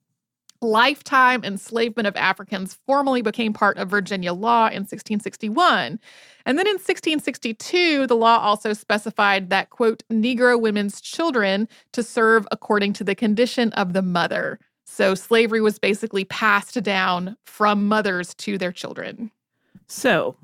Lifetime 0.61 1.45
enslavement 1.45 2.07
of 2.07 2.17
Africans 2.17 2.79
formally 2.87 3.23
became 3.23 3.53
part 3.53 3.79
of 3.79 3.89
Virginia 3.91 4.33
law 4.33 4.67
in 4.67 4.83
1661. 4.83 6.01
And 6.45 6.59
then 6.59 6.67
in 6.67 6.75
1662, 6.75 8.07
the 8.09 8.17
law 8.17 8.39
also 8.39 8.73
specified 8.73 9.51
that, 9.51 9.71
quote, 9.71 10.03
Negro 10.11 10.61
women's 10.61 11.01
children 11.01 11.69
to 11.93 12.03
serve 12.03 12.47
according 12.51 12.93
to 12.95 13.05
the 13.05 13.15
condition 13.15 13.73
of 13.73 13.93
the 13.93 14.03
mother. 14.03 14.59
So 14.85 15.15
slavery 15.15 15.61
was 15.61 15.79
basically 15.79 16.25
passed 16.25 16.81
down 16.83 17.37
from 17.45 17.87
mothers 17.87 18.35
to 18.35 18.59
their 18.59 18.73
children. 18.73 19.31
So, 19.89 20.37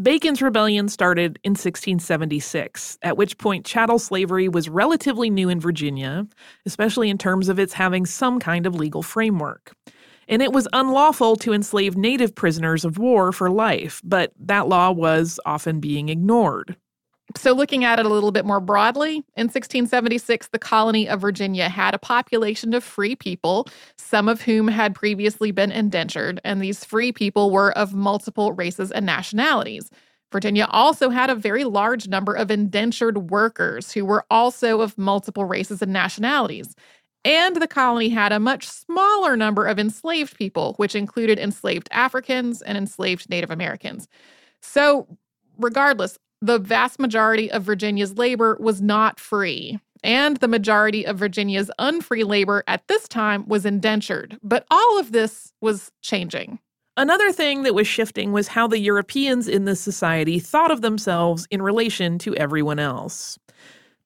Bacon's 0.00 0.42
Rebellion 0.42 0.88
started 0.88 1.38
in 1.44 1.52
1676, 1.52 2.98
at 3.02 3.16
which 3.16 3.38
point 3.38 3.64
chattel 3.64 4.00
slavery 4.00 4.48
was 4.48 4.68
relatively 4.68 5.30
new 5.30 5.48
in 5.48 5.60
Virginia, 5.60 6.26
especially 6.66 7.10
in 7.10 7.18
terms 7.18 7.48
of 7.48 7.60
its 7.60 7.72
having 7.72 8.04
some 8.04 8.40
kind 8.40 8.66
of 8.66 8.74
legal 8.74 9.04
framework. 9.04 9.72
And 10.26 10.42
it 10.42 10.52
was 10.52 10.66
unlawful 10.72 11.36
to 11.36 11.52
enslave 11.52 11.96
native 11.96 12.34
prisoners 12.34 12.84
of 12.84 12.98
war 12.98 13.30
for 13.30 13.50
life, 13.50 14.00
but 14.02 14.32
that 14.40 14.66
law 14.66 14.90
was 14.90 15.38
often 15.46 15.78
being 15.78 16.08
ignored. 16.08 16.76
So, 17.36 17.52
looking 17.52 17.84
at 17.84 17.98
it 17.98 18.06
a 18.06 18.08
little 18.08 18.30
bit 18.30 18.44
more 18.44 18.60
broadly, 18.60 19.16
in 19.36 19.48
1676, 19.48 20.48
the 20.48 20.58
colony 20.58 21.08
of 21.08 21.20
Virginia 21.20 21.68
had 21.68 21.92
a 21.92 21.98
population 21.98 22.74
of 22.74 22.84
free 22.84 23.16
people, 23.16 23.66
some 23.98 24.28
of 24.28 24.42
whom 24.42 24.68
had 24.68 24.94
previously 24.94 25.50
been 25.50 25.72
indentured, 25.72 26.40
and 26.44 26.62
these 26.62 26.84
free 26.84 27.10
people 27.10 27.50
were 27.50 27.76
of 27.76 27.92
multiple 27.92 28.52
races 28.52 28.92
and 28.92 29.04
nationalities. 29.04 29.90
Virginia 30.30 30.66
also 30.70 31.10
had 31.10 31.28
a 31.28 31.34
very 31.34 31.64
large 31.64 32.08
number 32.08 32.34
of 32.34 32.50
indentured 32.50 33.30
workers 33.30 33.92
who 33.92 34.04
were 34.04 34.24
also 34.30 34.80
of 34.80 34.96
multiple 34.96 35.44
races 35.44 35.82
and 35.82 35.92
nationalities. 35.92 36.74
And 37.24 37.56
the 37.56 37.68
colony 37.68 38.10
had 38.10 38.32
a 38.32 38.40
much 38.40 38.66
smaller 38.68 39.36
number 39.36 39.66
of 39.66 39.78
enslaved 39.78 40.36
people, 40.36 40.74
which 40.76 40.94
included 40.94 41.38
enslaved 41.38 41.88
Africans 41.90 42.62
and 42.62 42.76
enslaved 42.76 43.30
Native 43.30 43.50
Americans. 43.50 44.08
So, 44.60 45.06
regardless, 45.58 46.18
the 46.44 46.58
vast 46.58 46.98
majority 46.98 47.50
of 47.50 47.62
Virginia's 47.62 48.18
labor 48.18 48.58
was 48.60 48.82
not 48.82 49.18
free. 49.18 49.80
And 50.02 50.36
the 50.36 50.48
majority 50.48 51.06
of 51.06 51.18
Virginia's 51.18 51.70
unfree 51.78 52.24
labor 52.24 52.62
at 52.68 52.86
this 52.86 53.08
time 53.08 53.48
was 53.48 53.64
indentured. 53.64 54.38
But 54.42 54.66
all 54.70 55.00
of 55.00 55.12
this 55.12 55.54
was 55.62 55.90
changing. 56.02 56.58
Another 56.98 57.32
thing 57.32 57.62
that 57.62 57.74
was 57.74 57.86
shifting 57.86 58.30
was 58.32 58.48
how 58.48 58.68
the 58.68 58.78
Europeans 58.78 59.48
in 59.48 59.64
this 59.64 59.80
society 59.80 60.38
thought 60.38 60.70
of 60.70 60.82
themselves 60.82 61.48
in 61.50 61.62
relation 61.62 62.18
to 62.18 62.36
everyone 62.36 62.78
else. 62.78 63.38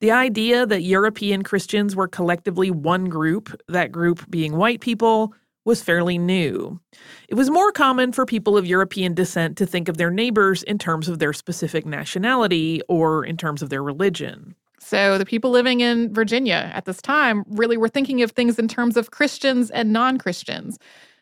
The 0.01 0.13
idea 0.13 0.65
that 0.65 0.83
European 0.83 1.43
Christians 1.43 1.97
were 1.97 2.07
collectively 2.07 2.71
one 2.71 3.07
group, 3.07 3.61
that 3.67 3.91
group 3.91 4.31
being 4.31 4.57
white 4.57 4.81
people, 4.81 5.35
was 5.69 5.83
fairly 5.83 6.17
new. 6.17 6.81
It 7.29 7.35
was 7.35 7.51
more 7.51 7.71
common 7.73 8.11
for 8.13 8.25
people 8.25 8.57
of 8.57 8.67
European 8.67 9.13
descent 9.13 9.59
to 9.59 9.67
think 9.67 9.87
of 9.87 9.99
their 9.99 10.11
neighbors 10.11 10.63
in 10.63 10.79
terms 10.79 11.11
of 11.11 11.19
their 11.19 11.35
specific 11.35 11.85
nationality 11.85 12.81
or 12.89 13.23
in 13.23 13.37
terms 13.37 13.61
of 13.61 13.69
their 13.69 13.83
religion. 13.83 14.55
So, 14.81 15.19
the 15.19 15.27
people 15.27 15.51
living 15.51 15.81
in 15.81 16.13
Virginia 16.15 16.71
at 16.73 16.87
this 16.87 17.03
time 17.03 17.45
really 17.51 17.77
were 17.77 17.91
thinking 17.91 18.23
of 18.23 18.31
things 18.31 18.59
in 18.59 18.67
terms 18.67 18.97
of 18.97 19.11
Christians 19.11 19.71
and 19.71 19.93
non 19.93 20.17
Christians. 20.17 20.79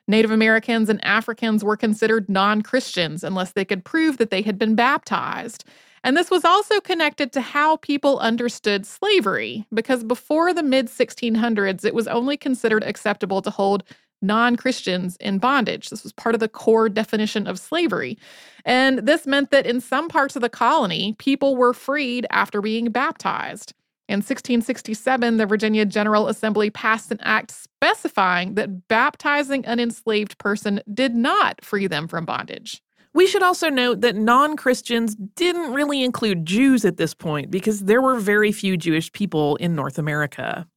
Native 0.06 0.30
Americans 0.30 0.88
and 0.88 1.04
Africans 1.04 1.64
were 1.64 1.76
considered 1.76 2.28
non 2.28 2.62
Christians 2.62 3.24
unless 3.24 3.52
they 3.52 3.64
could 3.64 3.84
prove 3.84 4.18
that 4.18 4.30
they 4.30 4.42
had 4.42 4.58
been 4.58 4.76
baptized. 4.76 5.64
And 6.04 6.16
this 6.16 6.30
was 6.30 6.44
also 6.44 6.78
connected 6.80 7.32
to 7.32 7.40
how 7.40 7.78
people 7.78 8.20
understood 8.20 8.86
slavery, 8.86 9.66
because 9.74 10.04
before 10.04 10.54
the 10.54 10.62
mid 10.62 10.86
1600s, 10.86 11.84
it 11.84 11.96
was 11.96 12.06
only 12.06 12.36
considered 12.36 12.84
acceptable 12.84 13.42
to 13.42 13.50
hold 13.50 13.82
non 14.22 14.56
Christians 14.56 15.16
in 15.20 15.38
bondage. 15.38 15.90
This 15.90 16.02
was 16.02 16.12
part 16.12 16.34
of 16.34 16.40
the 16.40 16.48
core 16.48 16.88
definition 16.88 17.46
of 17.46 17.58
slavery. 17.58 18.18
And 18.64 19.00
this 19.00 19.26
meant 19.26 19.50
that 19.50 19.66
in 19.66 19.80
some 19.80 20.08
parts 20.08 20.36
of 20.36 20.42
the 20.42 20.48
colony, 20.48 21.14
people 21.18 21.56
were 21.56 21.72
freed 21.72 22.26
after 22.30 22.60
being 22.60 22.90
baptized. 22.90 23.74
In 24.08 24.18
1667, 24.18 25.36
the 25.36 25.46
Virginia 25.46 25.84
General 25.84 26.28
Assembly 26.28 26.70
passed 26.70 27.10
an 27.10 27.18
act 27.22 27.50
specifying 27.50 28.54
that 28.54 28.86
baptizing 28.86 29.66
an 29.66 29.80
enslaved 29.80 30.38
person 30.38 30.80
did 30.94 31.14
not 31.14 31.64
free 31.64 31.88
them 31.88 32.06
from 32.06 32.24
bondage. 32.24 32.82
We 33.14 33.26
should 33.26 33.42
also 33.42 33.70
note 33.70 34.02
that 34.02 34.14
non 34.14 34.56
Christians 34.56 35.16
didn't 35.16 35.72
really 35.72 36.04
include 36.04 36.46
Jews 36.46 36.84
at 36.84 36.98
this 36.98 37.14
point 37.14 37.50
because 37.50 37.84
there 37.84 38.02
were 38.02 38.20
very 38.20 38.52
few 38.52 38.76
Jewish 38.76 39.10
people 39.10 39.56
in 39.56 39.74
North 39.74 39.98
America. 39.98 40.68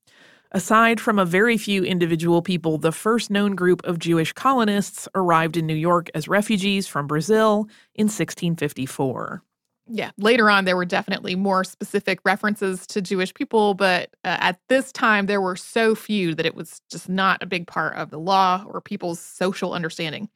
Aside 0.52 1.00
from 1.00 1.20
a 1.20 1.26
very 1.26 1.58
few 1.58 1.84
individual 1.84 2.42
people, 2.42 2.80
the 2.80 2.92
first 2.92 3.30
known 3.30 3.54
group 3.54 3.86
of 3.86 4.00
Jewish 4.00 4.34
colonists 4.34 5.08
arrived 5.14 5.58
in 5.58 5.68
New 5.68 5.76
York 5.76 6.10
as 6.16 6.28
refugees 6.28 6.88
from 6.88 7.06
Brazil 7.06 7.68
in 7.94 8.06
1654. 8.06 9.44
Yeah, 9.92 10.12
later 10.18 10.50
on, 10.50 10.66
there 10.66 10.76
were 10.76 10.86
definitely 10.86 11.36
more 11.36 11.64
specific 11.64 12.20
references 12.24 12.86
to 12.88 13.02
Jewish 13.02 13.34
people, 13.34 13.74
but 13.74 14.10
uh, 14.24 14.38
at 14.40 14.60
this 14.70 14.92
time, 14.92 15.26
there 15.26 15.42
were 15.42 15.56
so 15.56 15.96
few 15.96 16.36
that 16.36 16.46
it 16.46 16.56
was 16.56 16.82
just 16.92 17.10
not 17.10 17.42
a 17.42 17.48
big 17.48 17.66
part 17.66 17.96
of 17.96 18.12
the 18.12 18.20
law 18.20 18.64
or 18.68 18.82
people's 18.82 19.20
social 19.20 19.74
understanding. 19.74 20.30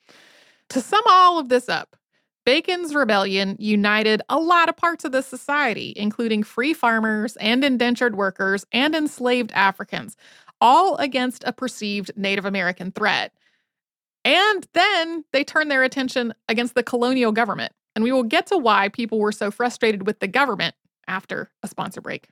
To 0.69 0.82
sum 0.82 1.04
all 1.08 1.38
of 1.38 1.49
this 1.49 1.69
up, 1.69 1.95
Bacon's 2.45 2.93
rebellion 2.93 3.56
united 3.60 4.21
a 4.27 4.38
lot 4.38 4.67
of 4.67 4.75
parts 4.75 5.06
of 5.06 5.12
the 5.12 5.21
society, 5.21 5.93
including 5.95 6.43
free 6.43 6.73
farmers 6.73 7.38
and 7.38 7.63
indentured 7.63 8.15
workers 8.15 8.65
and 8.71 8.93
enslaved 8.93 9.51
Africans, 9.53 10.17
all 10.60 10.97
against 10.97 11.43
a 11.45 11.53
perceived 11.53 12.12
Native 12.15 12.45
American 12.45 12.91
threat. 12.91 13.34
And 14.25 14.67
then 14.73 15.25
they 15.32 15.43
turned 15.43 15.71
their 15.71 15.84
attention 15.84 16.34
against 16.49 16.75
the 16.75 16.84
colonial 16.84 17.32
government. 17.32 17.73
And 17.95 18.03
we 18.03 18.12
will 18.12 18.23
get 18.23 18.47
to 18.47 18.58
why 18.58 18.89
people 18.89 19.19
were 19.19 19.32
so 19.32 19.51
frustrated 19.51 20.08
with 20.08 20.19
the 20.19 20.27
government 20.27 20.75
after 21.08 21.51
a 21.62 21.67
sponsor 21.67 22.01
break. 22.01 22.27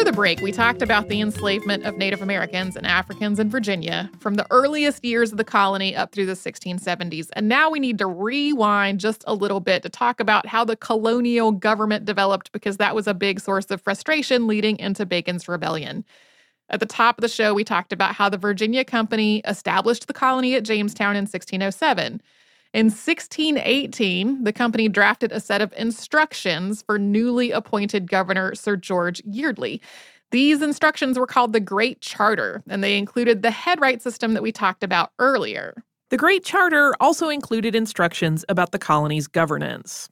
Before 0.00 0.12
the 0.12 0.16
break, 0.16 0.40
we 0.40 0.50
talked 0.50 0.80
about 0.80 1.08
the 1.08 1.20
enslavement 1.20 1.84
of 1.84 1.98
Native 1.98 2.22
Americans 2.22 2.74
and 2.74 2.86
Africans 2.86 3.38
in 3.38 3.50
Virginia 3.50 4.10
from 4.18 4.36
the 4.36 4.46
earliest 4.50 5.04
years 5.04 5.30
of 5.30 5.36
the 5.36 5.44
colony 5.44 5.94
up 5.94 6.10
through 6.10 6.24
the 6.24 6.32
1670s. 6.32 7.28
And 7.34 7.50
now 7.50 7.68
we 7.68 7.80
need 7.80 7.98
to 7.98 8.06
rewind 8.06 8.98
just 8.98 9.22
a 9.26 9.34
little 9.34 9.60
bit 9.60 9.82
to 9.82 9.90
talk 9.90 10.18
about 10.18 10.46
how 10.46 10.64
the 10.64 10.74
colonial 10.74 11.52
government 11.52 12.06
developed 12.06 12.50
because 12.52 12.78
that 12.78 12.94
was 12.94 13.06
a 13.06 13.12
big 13.12 13.40
source 13.40 13.66
of 13.66 13.82
frustration 13.82 14.46
leading 14.46 14.78
into 14.78 15.04
Bacon's 15.04 15.46
Rebellion. 15.46 16.06
At 16.70 16.80
the 16.80 16.86
top 16.86 17.18
of 17.18 17.22
the 17.22 17.28
show, 17.28 17.52
we 17.52 17.62
talked 17.62 17.92
about 17.92 18.14
how 18.14 18.30
the 18.30 18.38
Virginia 18.38 18.86
Company 18.86 19.42
established 19.44 20.06
the 20.06 20.14
colony 20.14 20.54
at 20.54 20.64
Jamestown 20.64 21.14
in 21.14 21.24
1607. 21.24 22.22
In 22.72 22.86
1618, 22.86 24.44
the 24.44 24.52
company 24.52 24.88
drafted 24.88 25.32
a 25.32 25.40
set 25.40 25.60
of 25.60 25.74
instructions 25.76 26.82
for 26.82 27.00
newly 27.00 27.50
appointed 27.50 28.08
Governor 28.08 28.54
Sir 28.54 28.76
George 28.76 29.20
Yeardley. 29.24 29.80
These 30.30 30.62
instructions 30.62 31.18
were 31.18 31.26
called 31.26 31.52
the 31.52 31.58
Great 31.58 32.00
Charter, 32.00 32.62
and 32.68 32.84
they 32.84 32.96
included 32.96 33.42
the 33.42 33.50
headright 33.50 34.02
system 34.02 34.34
that 34.34 34.42
we 34.44 34.52
talked 34.52 34.84
about 34.84 35.10
earlier. 35.18 35.82
The 36.10 36.16
Great 36.16 36.44
Charter 36.44 36.94
also 37.00 37.28
included 37.28 37.74
instructions 37.74 38.44
about 38.48 38.70
the 38.70 38.78
colony's 38.78 39.26
governance. 39.26 40.08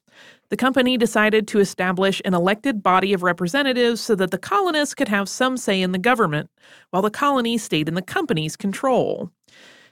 The 0.48 0.56
company 0.56 0.96
decided 0.96 1.46
to 1.48 1.60
establish 1.60 2.20
an 2.24 2.34
elected 2.34 2.82
body 2.82 3.12
of 3.12 3.22
representatives 3.22 4.00
so 4.00 4.16
that 4.16 4.32
the 4.32 4.38
colonists 4.38 4.96
could 4.96 5.08
have 5.08 5.28
some 5.28 5.56
say 5.56 5.80
in 5.80 5.92
the 5.92 5.98
government, 5.98 6.50
while 6.90 7.02
the 7.02 7.10
colony 7.10 7.56
stayed 7.56 7.86
in 7.86 7.94
the 7.94 8.02
company's 8.02 8.56
control. 8.56 9.30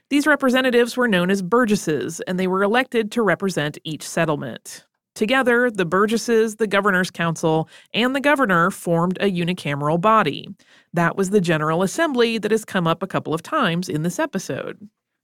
These 0.09 0.27
representatives 0.27 0.97
were 0.97 1.09
known 1.09 1.31
as 1.31 1.43
burgesses, 1.43 2.21
and 2.29 2.39
they 2.39 2.47
were 2.47 2.63
elected 2.63 3.11
to 3.13 3.23
represent 3.23 3.79
each 3.83 4.03
settlement. 4.03 4.85
Together, 5.17 5.69
the 5.69 5.85
burgesses, 5.85 6.57
the 6.57 6.67
governor's 6.69 7.11
council, 7.11 7.69
and 7.93 8.15
the 8.15 8.21
governor 8.21 8.71
formed 8.71 9.19
a 9.21 9.33
unicameral 9.33 10.01
body. 10.01 10.49
That 10.93 11.17
was 11.17 11.31
the 11.31 11.41
General 11.41 11.83
Assembly 11.83 12.39
that 12.39 12.53
has 12.53 12.65
come 12.65 12.87
up 12.87 13.03
a 13.03 13.07
couple 13.09 13.35
of 13.35 13.43
times 13.43 13.89
in 13.89 14.03
this 14.03 14.21
episode. 14.21 14.79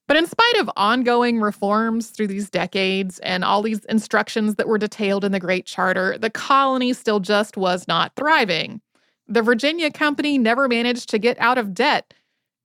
But 0.09 0.17
in 0.17 0.27
spite 0.27 0.57
of 0.57 0.71
ongoing 0.77 1.41
reforms 1.41 2.11
through 2.11 2.27
these 2.27 2.51
decades 2.51 3.21
and 3.21 3.45
all 3.45 3.63
these 3.63 3.85
instructions 3.85 4.57
that 4.57 4.67
were 4.67 4.79
detailed 4.79 5.25
in 5.25 5.31
the 5.31 5.39
Great 5.39 5.65
Charter, 5.65 6.19
the 6.19 6.31
colony 6.31 6.93
still 6.93 7.21
just 7.21 7.57
was 7.57 7.87
not 7.87 8.17
thriving. 8.17 8.81
The 9.29 9.43
Virginia 9.43 9.93
Company 9.93 10.39
never 10.39 10.69
managed 10.69 11.09
to 11.11 11.19
get 11.19 11.39
out 11.39 11.57
of 11.57 11.73
debt, 11.73 12.13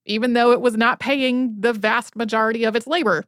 even 0.07 0.33
though 0.33 0.51
it 0.51 0.61
was 0.61 0.75
not 0.75 0.99
paying 0.99 1.55
the 1.59 1.73
vast 1.73 2.15
majority 2.15 2.63
of 2.63 2.75
its 2.75 2.87
labor. 2.87 3.25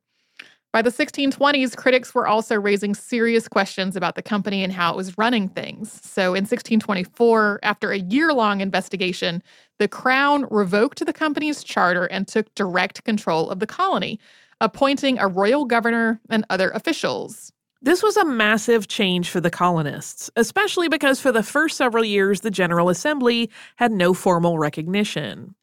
By 0.71 0.83
the 0.83 0.91
1620s, 0.91 1.75
critics 1.75 2.13
were 2.13 2.27
also 2.27 2.55
raising 2.55 2.93
serious 2.93 3.47
questions 3.47 3.95
about 3.95 4.13
the 4.13 4.21
company 4.21 4.63
and 4.63 4.71
how 4.71 4.93
it 4.93 4.97
was 4.97 5.17
running 5.17 5.49
things. 5.49 5.99
So 6.03 6.35
in 6.35 6.43
1624, 6.43 7.61
after 7.63 7.91
a 7.91 7.97
year 7.97 8.33
long 8.33 8.61
investigation, 8.61 9.41
the 9.79 9.87
crown 9.87 10.45
revoked 10.51 11.03
the 11.03 11.13
company's 11.13 11.63
charter 11.63 12.05
and 12.05 12.27
took 12.27 12.53
direct 12.53 13.03
control 13.03 13.49
of 13.49 13.59
the 13.59 13.65
colony, 13.65 14.19
appointing 14.61 15.17
a 15.17 15.27
royal 15.27 15.65
governor 15.65 16.21
and 16.29 16.45
other 16.51 16.69
officials. 16.69 17.51
This 17.81 18.03
was 18.03 18.17
a 18.17 18.25
massive 18.25 18.87
change 18.87 19.29
for 19.29 19.41
the 19.41 19.49
colonists, 19.49 20.29
especially 20.35 20.87
because 20.87 21.19
for 21.19 21.31
the 21.31 21.41
first 21.41 21.77
several 21.77 22.03
years, 22.03 22.41
the 22.41 22.51
General 22.51 22.89
Assembly 22.89 23.49
had 23.77 23.91
no 23.91 24.13
formal 24.13 24.59
recognition. 24.59 25.55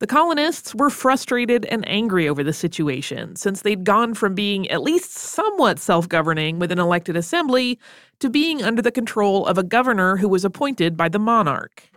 The 0.00 0.06
colonists 0.06 0.76
were 0.76 0.90
frustrated 0.90 1.64
and 1.64 1.86
angry 1.88 2.28
over 2.28 2.44
the 2.44 2.52
situation, 2.52 3.34
since 3.34 3.62
they'd 3.62 3.82
gone 3.82 4.14
from 4.14 4.32
being 4.32 4.70
at 4.70 4.82
least 4.82 5.10
somewhat 5.10 5.80
self 5.80 6.08
governing 6.08 6.60
with 6.60 6.70
an 6.70 6.78
elected 6.78 7.16
assembly 7.16 7.80
to 8.20 8.30
being 8.30 8.62
under 8.62 8.80
the 8.80 8.92
control 8.92 9.44
of 9.46 9.58
a 9.58 9.64
governor 9.64 10.16
who 10.16 10.28
was 10.28 10.44
appointed 10.44 10.96
by 10.96 11.08
the 11.08 11.18
monarch. 11.18 11.90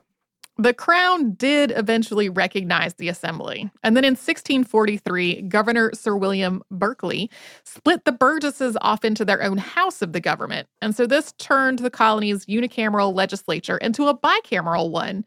The 0.58 0.74
crown 0.74 1.34
did 1.34 1.72
eventually 1.76 2.28
recognize 2.28 2.96
the 2.96 3.08
assembly. 3.08 3.72
And 3.84 3.96
then 3.96 4.04
in 4.04 4.14
1643, 4.14 5.44
Governor 5.44 5.92
Sir 5.94 6.16
William 6.16 6.62
Berkeley 6.72 7.30
split 7.64 8.06
the 8.06 8.12
Burgesses 8.12 8.78
off 8.82 9.06
into 9.06 9.26
their 9.26 9.44
own 9.44 9.58
house 9.58 10.02
of 10.02 10.14
the 10.14 10.20
government. 10.20 10.68
And 10.82 10.96
so 10.96 11.06
this 11.06 11.34
turned 11.34 11.80
the 11.80 11.90
colony's 11.90 12.46
unicameral 12.48 13.14
legislature 13.14 13.78
into 13.78 14.08
a 14.08 14.18
bicameral 14.18 14.92
one 14.92 15.24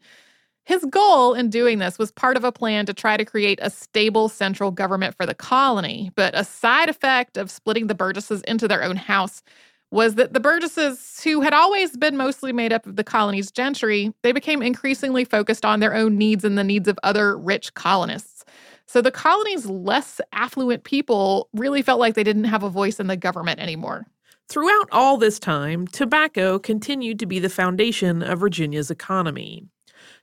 his 0.65 0.83
goal 0.85 1.33
in 1.35 1.49
doing 1.49 1.77
this 1.77 1.99
was 1.99 2.11
part 2.11 2.37
of 2.37 2.43
a 2.43 2.51
plan 2.51 2.85
to 2.87 2.93
try 2.93 3.17
to 3.17 3.25
create 3.25 3.59
a 3.61 3.69
stable 3.69 4.27
central 4.29 4.71
government 4.71 5.15
for 5.15 5.25
the 5.25 5.35
colony. 5.35 6.11
But 6.15 6.37
a 6.37 6.43
side 6.43 6.89
effect 6.89 7.37
of 7.37 7.51
splitting 7.51 7.87
the 7.87 7.95
Burgesses 7.95 8.41
into 8.41 8.67
their 8.67 8.83
own 8.83 8.95
house 8.95 9.43
was 9.91 10.15
that 10.15 10.33
the 10.33 10.39
Burgesses, 10.39 11.21
who 11.23 11.41
had 11.41 11.53
always 11.53 11.95
been 11.95 12.17
mostly 12.17 12.51
made 12.51 12.73
up 12.73 12.87
of 12.87 12.95
the 12.95 13.03
colony's 13.03 13.51
gentry, 13.51 14.11
they 14.23 14.31
became 14.31 14.63
increasingly 14.63 15.23
focused 15.23 15.63
on 15.63 15.79
their 15.79 15.93
own 15.93 16.17
needs 16.17 16.43
and 16.43 16.57
the 16.57 16.63
needs 16.63 16.87
of 16.87 16.97
other 17.03 17.37
rich 17.37 17.73
colonists. 17.75 18.43
So 18.87 19.01
the 19.01 19.11
colony's 19.11 19.67
less 19.67 20.19
affluent 20.33 20.83
people 20.83 21.47
really 21.53 21.83
felt 21.83 21.99
like 21.99 22.15
they 22.15 22.23
didn't 22.23 22.45
have 22.45 22.63
a 22.63 22.69
voice 22.69 22.99
in 22.99 23.07
the 23.07 23.17
government 23.17 23.59
anymore. 23.59 24.07
Throughout 24.47 24.89
all 24.91 25.17
this 25.17 25.39
time, 25.39 25.87
tobacco 25.87 26.59
continued 26.59 27.19
to 27.19 27.25
be 27.25 27.39
the 27.39 27.49
foundation 27.49 28.21
of 28.21 28.39
Virginia's 28.39 28.91
economy. 28.91 29.63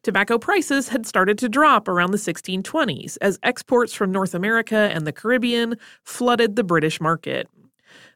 Tobacco 0.03 0.37
prices 0.37 0.89
had 0.89 1.07
started 1.07 1.39
to 1.39 1.49
drop 1.49 1.87
around 1.87 2.11
the 2.11 2.19
1620s 2.19 3.17
as 3.21 3.39
exports 3.45 3.95
from 3.95 4.11
North 4.11 4.35
America 4.35 4.91
and 4.93 5.07
the 5.07 5.13
Caribbean 5.13 5.77
flooded 6.03 6.57
the 6.57 6.65
British 6.65 7.01
market. 7.01 7.49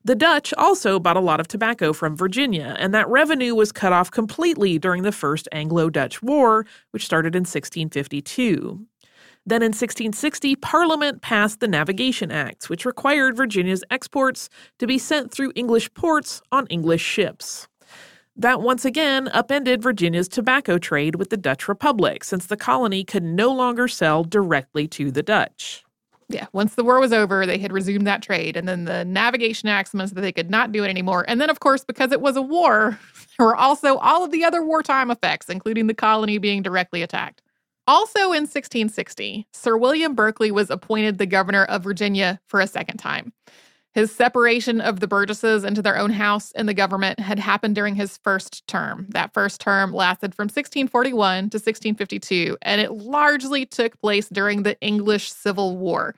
The 0.05 0.17
Dutch 0.17 0.53
also 0.55 0.99
bought 0.99 1.17
a 1.17 1.21
lot 1.21 1.39
of 1.39 1.47
tobacco 1.47 1.93
from 1.93 2.17
Virginia, 2.17 2.75
and 2.79 2.93
that 2.93 3.09
revenue 3.09 3.55
was 3.55 3.71
cut 3.71 3.93
off 3.93 4.11
completely 4.11 4.81
during 4.81 5.05
the 5.05 5.13
First 5.13 5.49
Anglo 5.53 5.89
Dutch 5.89 6.23
War, 6.23 6.67
which 6.91 7.05
started 7.05 7.37
in 7.37 7.43
1652. 7.43 8.85
Then 9.49 9.63
in 9.63 9.69
1660, 9.69 10.57
Parliament 10.57 11.23
passed 11.23 11.61
the 11.61 11.69
Navigation 11.69 12.33
Acts, 12.33 12.69
which 12.69 12.85
required 12.85 13.37
Virginia's 13.37 13.85
exports 13.91 14.49
to 14.81 14.89
be 14.89 14.99
sent 14.99 15.31
through 15.31 15.53
English 15.55 15.93
ports 15.95 16.43
on 16.51 16.67
English 16.67 17.03
ships. 17.03 17.69
That 18.39 18.61
once 18.61 18.85
again 18.85 19.29
upended 19.29 19.83
Virginia's 19.83 20.29
tobacco 20.29 20.77
trade 20.77 21.15
with 21.15 21.31
the 21.31 21.39
Dutch 21.39 21.69
Republic, 21.69 22.23
since 22.23 22.47
the 22.47 22.57
colony 22.57 23.03
could 23.03 23.23
no 23.23 23.51
longer 23.51 23.89
sell 23.89 24.25
directly 24.25 24.87
to 24.89 25.11
the 25.11 25.23
Dutch. 25.23 25.85
Yeah, 26.29 26.47
once 26.53 26.75
the 26.75 26.85
war 26.85 27.01
was 27.01 27.13
over, 27.13 27.47
they 27.47 27.57
had 27.57 27.73
resumed 27.73 28.07
that 28.07 28.21
trade. 28.21 28.57
And 28.57 28.69
then 28.69 28.85
the 28.85 29.05
navigation 29.05 29.69
acts 29.69 29.95
meant 29.95 30.15
that 30.15 30.21
they 30.21 30.33
could 30.33 30.51
not 30.51 30.73
do 30.73 30.85
it 30.85 30.89
anymore. 30.89 31.25
And 31.29 31.41
then, 31.41 31.49
of 31.49 31.61
course, 31.61 31.85
because 31.85 32.13
it 32.13 32.21
was 32.21 32.37
a 32.37 32.43
war, 32.43 32.99
there 33.39 33.47
were 33.47 33.57
also 33.57 33.97
all 33.99 34.25
of 34.25 34.33
the 34.33 34.45
other 34.45 34.63
wartime 34.63 35.11
effects, 35.11 35.49
including 35.49 35.87
the 35.87 35.95
colony 35.95 36.37
being 36.39 36.63
directly 36.63 37.03
attacked. 37.03 37.43
Also 37.87 38.33
in 38.33 38.43
1660, 38.43 39.47
Sir 39.53 39.77
William 39.77 40.15
Berkeley 40.15 40.51
was 40.51 40.71
appointed 40.71 41.19
the 41.19 41.27
governor 41.27 41.65
of 41.65 41.85
Virginia 41.85 42.41
for 42.49 42.61
a 42.61 42.67
second 42.67 42.97
time. 42.97 43.33
His 43.97 44.13
separation 44.13 44.83
of 44.83 45.01
the 45.01 45.09
Burgesses 45.09 45.65
into 45.65 45.81
their 45.81 45.97
own 45.97 46.11
house 46.11 46.53
and 46.53 46.69
the 46.69 46.75
government 46.75 47.19
had 47.19 47.39
happened 47.39 47.75
during 47.75 47.95
his 47.95 48.19
first 48.19 48.67
term. 48.67 49.07
That 49.09 49.33
first 49.33 49.59
term 49.59 49.91
lasted 49.91 50.35
from 50.35 50.49
1641 50.49 51.49
to 51.49 51.57
1652, 51.57 52.59
and 52.61 52.83
it 52.83 52.93
largely 52.93 53.65
took 53.65 53.99
place 54.03 54.29
during 54.29 54.65
the 54.65 54.79
English 54.83 55.33
Civil 55.33 55.79
War. 55.79 56.15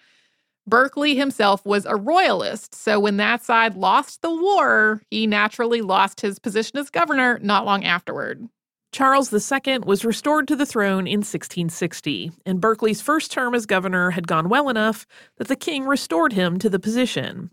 Berkeley 0.67 1.15
himself 1.15 1.65
was 1.65 1.87
a 1.87 1.95
royalist, 1.95 2.75
so 2.75 2.99
when 2.99 3.17
that 3.19 3.45
side 3.45 3.77
lost 3.77 4.23
the 4.23 4.35
war, 4.35 5.01
he 5.09 5.29
naturally 5.29 5.81
lost 5.81 6.21
his 6.21 6.41
position 6.41 6.81
as 6.81 6.91
governor 6.91 7.39
not 7.45 7.65
long 7.65 7.85
afterward. 7.85 8.49
Charles 8.91 9.33
II 9.33 9.79
was 9.85 10.05
restored 10.05 10.49
to 10.49 10.57
the 10.57 10.67
throne 10.67 11.07
in 11.07 11.19
1660, 11.19 12.33
and 12.45 12.61
Berkeley's 12.61 13.01
first 13.01 13.31
term 13.31 13.55
as 13.55 13.67
governor 13.67 14.11
had 14.11 14.27
gone 14.27 14.49
well 14.49 14.69
enough 14.69 15.07
that 15.37 15.47
the 15.47 15.55
king 15.55 15.85
restored 15.85 16.33
him 16.33 16.59
to 16.59 16.69
the 16.69 16.81
position 16.81 17.53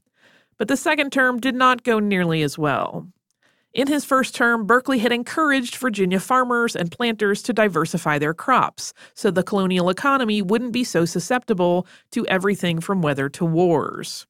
but 0.57 0.67
the 0.67 0.77
second 0.77 1.11
term 1.11 1.39
did 1.39 1.55
not 1.55 1.83
go 1.83 1.99
nearly 1.99 2.41
as 2.41 2.57
well. 2.57 3.07
In 3.73 3.87
his 3.87 4.05
first 4.05 4.33
term, 4.33 4.65
Berkeley 4.65 4.99
had 4.99 5.11
encouraged 5.11 5.75
Virginia 5.75 6.21
farmers 6.21 6.77
and 6.77 6.89
planters 6.89 7.41
to 7.43 7.51
diversify 7.51 8.17
their 8.17 8.33
crops 8.33 8.93
so 9.13 9.29
the 9.29 9.43
colonial 9.43 9.89
economy 9.89 10.41
wouldn't 10.41 10.71
be 10.71 10.85
so 10.85 11.03
susceptible 11.03 11.85
to 12.11 12.25
everything 12.27 12.79
from 12.79 13.01
weather 13.01 13.27
to 13.29 13.43
wars. 13.43 14.25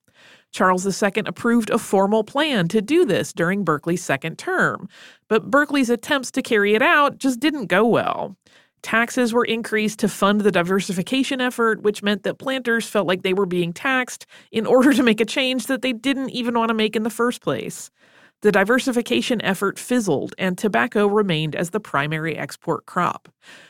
Charles 0.52 1.04
II 1.04 1.24
approved 1.28 1.70
a 1.70 1.78
formal 1.78 2.24
plan 2.24 2.68
to 2.70 2.82
do 2.82 3.06
this 3.06 3.34
during 3.34 3.64
Berkeley's 3.64 4.04
second 4.04 4.40
term, 4.40 4.90
but 5.28 5.52
Berkeley's 5.52 5.90
attempts 5.92 6.32
to 6.32 6.42
carry 6.42 6.74
it 6.74 6.82
out 6.82 7.20
just 7.20 7.40
didn't 7.40 7.68
go 7.68 7.86
well. 7.86 8.36
Taxes 8.86 9.34
were 9.34 9.46
increased 9.46 9.98
to 9.98 10.08
fund 10.08 10.42
the 10.42 10.52
diversification 10.52 11.42
effort, 11.42 11.82
which 11.82 12.04
meant 12.04 12.22
that 12.22 12.38
planters 12.38 12.88
felt 12.88 13.08
like 13.08 13.24
they 13.24 13.34
were 13.34 13.48
being 13.48 13.74
taxed 13.74 14.28
in 14.52 14.68
order 14.68 14.94
to 14.94 15.02
make 15.02 15.20
a 15.20 15.26
change 15.26 15.66
that 15.66 15.82
they 15.82 15.92
didn't 15.92 16.30
even 16.30 16.54
want 16.54 16.70
to 16.70 16.76
make 16.76 16.96
in 16.96 17.02
the 17.02 17.10
first 17.10 17.42
place. 17.42 17.90
The 18.44 18.52
diversification 18.52 19.42
effort 19.42 19.80
fizzled, 19.80 20.36
and 20.38 20.56
tobacco 20.56 21.08
remained 21.08 21.56
as 21.56 21.72
the 21.72 21.80
primary 21.80 22.38
export 22.38 22.86
crop. 22.86 23.28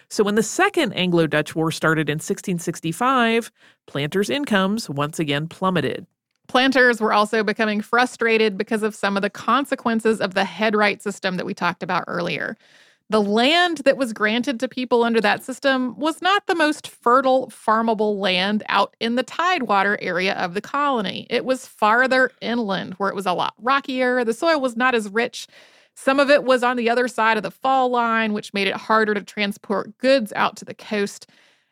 So, 0.09 0.21
when 0.21 0.35
the 0.35 0.43
Second 0.43 0.91
Anglo 0.91 1.27
Dutch 1.27 1.55
War 1.55 1.71
started 1.71 2.09
in 2.09 2.15
1665, 2.15 3.53
planters' 3.85 4.29
incomes 4.29 4.89
once 4.89 5.17
again 5.17 5.47
plummeted. 5.47 6.05
Planters 6.49 6.99
were 6.99 7.13
also 7.13 7.41
becoming 7.41 7.79
frustrated 7.79 8.57
because 8.57 8.83
of 8.83 8.93
some 8.93 9.15
of 9.15 9.21
the 9.21 9.29
consequences 9.29 10.19
of 10.19 10.33
the 10.33 10.43
headright 10.43 11.01
system 11.01 11.37
that 11.37 11.45
we 11.45 11.53
talked 11.53 11.83
about 11.83 12.03
earlier. 12.05 12.57
The 13.09 13.21
land 13.21 13.79
that 13.85 13.97
was 13.97 14.13
granted 14.13 14.59
to 14.59 14.67
people 14.67 15.03
under 15.03 15.21
that 15.21 15.43
system 15.43 15.95
was 15.97 16.23
not 16.23 16.47
the 16.47 16.55
most 16.55 16.87
fertile, 16.87 17.47
farmable 17.47 18.17
land 18.17 18.63
out 18.67 18.95
in 18.99 19.13
the 19.15 19.21
tidewater 19.23 19.97
area 20.01 20.33
of 20.33 20.55
the 20.55 20.61
colony. 20.61 21.27
It 21.29 21.45
was 21.45 21.67
farther 21.67 22.31
inland, 22.41 22.95
where 22.95 23.09
it 23.09 23.15
was 23.15 23.27
a 23.27 23.33
lot 23.33 23.53
rockier. 23.59 24.23
The 24.23 24.33
soil 24.33 24.59
was 24.59 24.75
not 24.75 24.95
as 24.95 25.07
rich. 25.09 25.47
Some 25.93 26.19
of 26.19 26.31
it 26.31 26.43
was 26.43 26.63
on 26.63 26.77
the 26.77 26.89
other 26.89 27.07
side 27.07 27.37
of 27.37 27.43
the 27.43 27.51
fall 27.51 27.89
line, 27.89 28.33
which 28.33 28.53
made 28.55 28.67
it 28.67 28.75
harder 28.75 29.13
to 29.13 29.21
transport 29.21 29.95
goods 29.99 30.33
out 30.35 30.57
to 30.57 30.65
the 30.65 30.73
coast. 30.73 31.27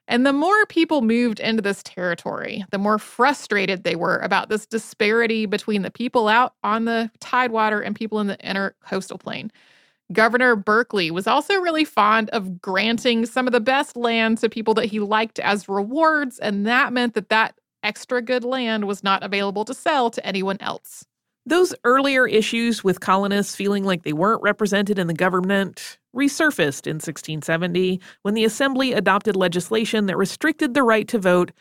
And 0.07 0.25
the 0.25 0.33
more 0.33 0.65
people 0.67 1.01
moved 1.01 1.39
into 1.39 1.63
this 1.63 1.81
territory, 1.81 2.63
the 2.69 2.77
more 2.77 2.99
frustrated 2.99 3.83
they 3.83 3.95
were 3.95 4.17
about 4.17 4.49
this 4.49 4.67
disparity 4.67 5.47
between 5.47 5.81
the 5.81 5.91
people 5.91 6.27
out 6.27 6.53
on 6.63 6.85
the 6.85 7.09
tidewater 7.19 7.81
and 7.81 7.95
people 7.95 8.19
in 8.19 8.27
the 8.27 8.39
inner 8.39 8.75
coastal 8.85 9.17
plain. 9.17 9.51
Governor 10.11 10.55
Berkeley 10.55 11.11
was 11.11 11.27
also 11.27 11.55
really 11.55 11.85
fond 11.85 12.29
of 12.31 12.61
granting 12.61 13.25
some 13.25 13.47
of 13.47 13.53
the 13.53 13.59
best 13.59 13.95
land 13.95 14.37
to 14.39 14.49
people 14.49 14.73
that 14.75 14.85
he 14.85 14.99
liked 14.99 15.39
as 15.39 15.69
rewards, 15.69 16.39
and 16.39 16.67
that 16.67 16.93
meant 16.93 17.13
that 17.13 17.29
that 17.29 17.55
extra 17.83 18.21
good 18.21 18.43
land 18.43 18.85
was 18.85 19.03
not 19.03 19.23
available 19.23 19.65
to 19.65 19.73
sell 19.73 20.09
to 20.11 20.25
anyone 20.25 20.57
else. 20.59 21.05
Those 21.45 21.75
earlier 21.83 22.25
issues 22.25 22.83
with 22.83 23.01
colonists 23.01 23.55
feeling 23.55 23.83
like 23.83 24.03
they 24.03 24.13
weren't 24.13 24.41
represented 24.41 24.97
in 24.97 25.07
the 25.07 25.13
government 25.13 25.97
resurfaced 26.15 26.87
in 26.87 26.95
1670 26.95 27.99
when 28.21 28.33
the 28.33 28.45
Assembly 28.45 28.93
adopted 28.93 29.35
legislation 29.35 30.05
that 30.05 30.15
restricted 30.15 30.73
the 30.73 30.83
right 30.83 31.07
to 31.09 31.19
vote 31.19 31.51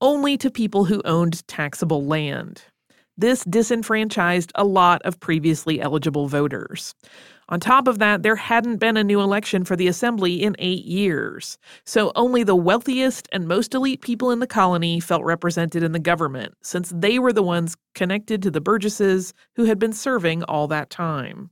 only 0.00 0.36
to 0.38 0.50
people 0.50 0.84
who 0.86 1.02
owned 1.04 1.46
taxable 1.46 2.04
land. 2.04 2.62
This 3.16 3.44
disenfranchised 3.44 4.52
a 4.54 4.64
lot 4.64 5.02
of 5.02 5.20
previously 5.20 5.80
eligible 5.80 6.28
voters. 6.28 6.94
On 7.50 7.58
top 7.58 7.88
of 7.88 7.98
that, 7.98 8.22
there 8.22 8.36
hadn't 8.36 8.76
been 8.76 8.96
a 8.96 9.04
new 9.04 9.20
election 9.20 9.64
for 9.64 9.74
the 9.74 9.88
assembly 9.88 10.42
in 10.42 10.54
eight 10.58 10.84
years. 10.84 11.56
So 11.84 12.12
only 12.14 12.42
the 12.42 12.56
wealthiest 12.56 13.26
and 13.32 13.48
most 13.48 13.74
elite 13.74 14.02
people 14.02 14.30
in 14.30 14.40
the 14.40 14.46
colony 14.46 15.00
felt 15.00 15.24
represented 15.24 15.82
in 15.82 15.92
the 15.92 15.98
government, 15.98 16.54
since 16.62 16.92
they 16.94 17.18
were 17.18 17.32
the 17.32 17.42
ones 17.42 17.76
connected 17.94 18.42
to 18.42 18.50
the 18.50 18.60
Burgesses 18.60 19.32
who 19.56 19.64
had 19.64 19.78
been 19.78 19.94
serving 19.94 20.42
all 20.44 20.68
that 20.68 20.90
time. 20.90 21.50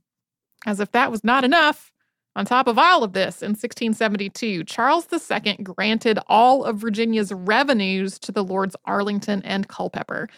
As 0.65 0.79
if 0.79 0.91
that 0.91 1.11
was 1.11 1.23
not 1.23 1.43
enough, 1.43 1.91
on 2.37 2.45
top 2.45 2.67
of 2.67 2.77
all 2.77 3.03
of 3.03 3.13
this, 3.13 3.41
in 3.41 3.49
1672, 3.49 4.63
Charles 4.65 5.07
II 5.11 5.57
granted 5.63 6.19
all 6.27 6.63
of 6.63 6.77
Virginia's 6.77 7.33
revenues 7.33 8.19
to 8.19 8.31
the 8.31 8.43
Lords 8.43 8.75
Arlington 8.85 9.41
and 9.41 9.67
Culpeper. 9.67 10.29